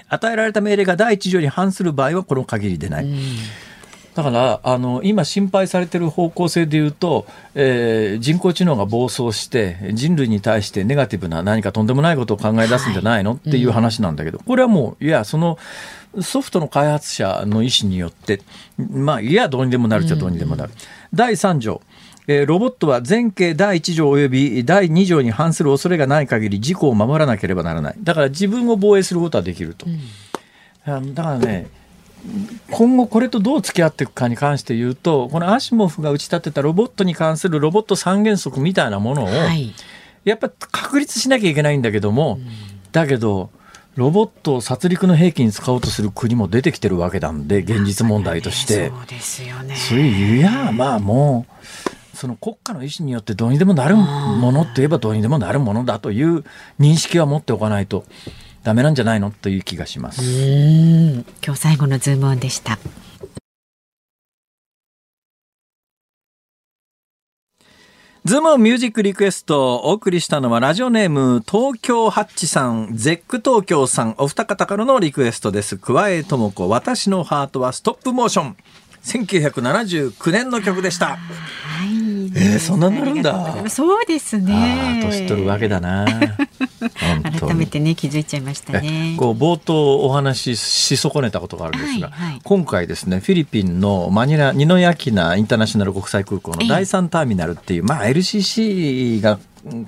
[0.08, 3.08] 与えられた命令が第一条に反する場合はこの限りでない。
[4.16, 15.60] だからあの今心配されている方向性でいうと、えー、人工知能が暴走して人類に対してネガティブな何かとんでもないことを考え出すんじゃないの、はい、っていう話なんだけど、これはもういやその
[16.22, 18.40] ソフトの開発者の意思によって
[18.78, 20.72] まあいやどうにでもなるっちゃどうにでもなる。
[20.72, 20.78] うん、
[21.14, 21.82] 第3条
[22.28, 27.96] えー、ロボットは前景第1条及び第2条に反する恐れがない限り事故を守らなければならない。
[28.02, 29.86] だから自分を防衛することはできると。
[30.88, 31.68] うん、だからね、
[32.72, 39.30] 今後これとどう付き合っていくかに関して言うとこのアシモフが打ち立てたロボットに関するロボット三原則みたいなものを、
[40.24, 42.40] やっぱ確立しなきゃいけないんだけども、
[42.92, 43.50] だけど
[43.96, 48.90] ロボットを殺戮の兵器に使おうとする国も出てきてるわけなんで現実問題として。
[48.90, 49.76] そうですよね。
[49.76, 56.44] そういういやまあもうその国家の意思によってどうにでもなるものといえばどうにでもなるものだという
[56.80, 58.06] 認識は持っておかないと
[58.66, 59.30] ダメなんじゃないの？
[59.30, 60.22] という気がします。
[61.46, 62.80] 今日最後のズームオンでした。
[68.26, 75.78] ズームミュージックリクエストをお送りしたのはラジオネーム東京ハッチさん、ゼック東京さん、お二方からのリクエストです。
[75.78, 78.58] 桑江智子、私のハートはストップモーション。
[79.04, 81.18] 1979年の曲でした。
[81.18, 81.18] は
[81.86, 81.95] い。
[82.36, 85.02] えーそんなになるんだそうですあね。
[85.04, 86.06] あ、年取るわけだな。
[87.40, 89.18] 改めてね気づいちゃいましたねえ。
[89.18, 99.40] こう冒頭お話しし損ねたことがあるんですが、はいはい今回ですねフィリピンのマニラニノヤキナインターナショナル国際空港の第3ターミナルっていう、まあ LCC がうん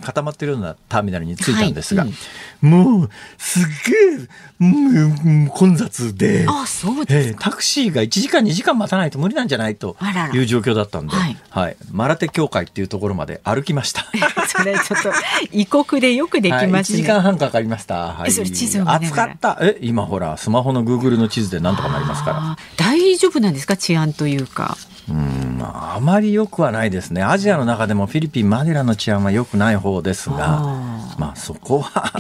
[0.02, 2.14] 固まってるようなターミナルに着いたんですが、はい
[2.60, 4.28] もうすっげえ
[4.62, 6.46] うんうん混雑で。
[6.50, 9.96] あそうですええタクシーが1時間2時間待たないと無理なんじゃないと
[10.34, 14.06] いう状況だったんで、はいはい、マラテ教会っていうところまで歩きました。
[14.48, 15.12] それちょっと
[15.52, 16.98] 異国でよくできはい、1ますね。
[16.98, 18.14] 時間半かかりました。
[18.14, 19.60] はい、えそれ地図を暑かった。
[19.62, 22.58] え、今ほら、スマホの Google の地図でなんとかなりますから。
[22.78, 23.78] 大丈夫なんですか？
[23.78, 24.78] 治安というか。
[25.10, 27.24] うん、まあ、あまり良くはないですね。
[27.24, 32.14] アジアの中でもフィリピン、マニラの治安は良くない方ですが、あまあそこは、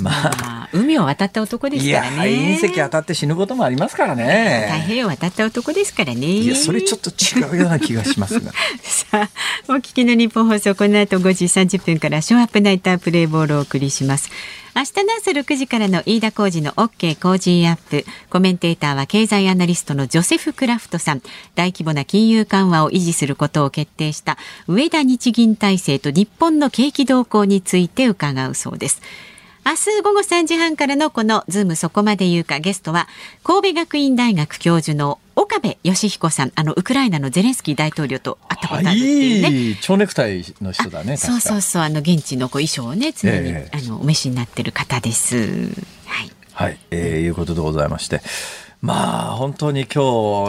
[0.00, 2.58] まあ、まあ海を渡った男ですからね。
[2.60, 4.84] 隕石当たって死ぬこともありますから太ね。
[4.86, 6.26] 平洋渡った男ですからね。
[6.26, 8.52] いや、それちょっと違うような気がしますが。
[8.82, 9.28] さあ、
[9.68, 14.30] お聞きの日本放送、この後5時30分からショーアップナイタープレイボールをお送りします。
[14.76, 18.04] 明日の朝6時からの飯田浩二の OK 工事アップ。
[18.30, 21.22] コメンテーターは経済アナリストのジョセフ・クラフトさん。
[21.56, 24.38] 大規模な金融緩和を維持することを決定した
[24.68, 29.02] 上田日銀体制と日本の景気動向について伺うそうです。
[29.64, 33.08] 明日午後3時半からのこのズームそこまで言うかゲストは
[33.44, 39.50] 神戸学院大学教授の岡部義彦さんあのウクライナのゼレンスキー大統領と会ったことあるっていうね。
[39.50, 41.16] いい蝶ネクタイの人だね。
[41.16, 45.36] そうそうそうあの現地のこう衣装をね常に、ええあのお召しになってる方です。
[46.06, 46.30] はい。
[46.52, 48.20] はい、えー、いうことでございまして。
[48.80, 50.02] まあ本当に今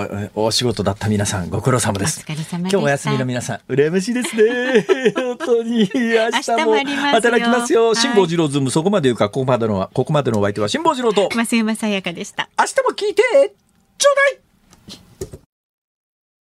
[0.08, 2.22] 日お仕事だった皆さんご苦労様です。
[2.22, 4.86] お疲れ様でした今日お休みの皆さん羨ましいですね。
[5.16, 6.76] 本当に明日も
[7.12, 7.88] 働きますよ。
[7.88, 12.50] はい辛坊治郎ズームそこまで言うかここまでのここまでのお相手は辛坊治郎と増山さやかでした。
[12.58, 13.22] 明日も聞いて
[13.98, 14.51] ちょうだい。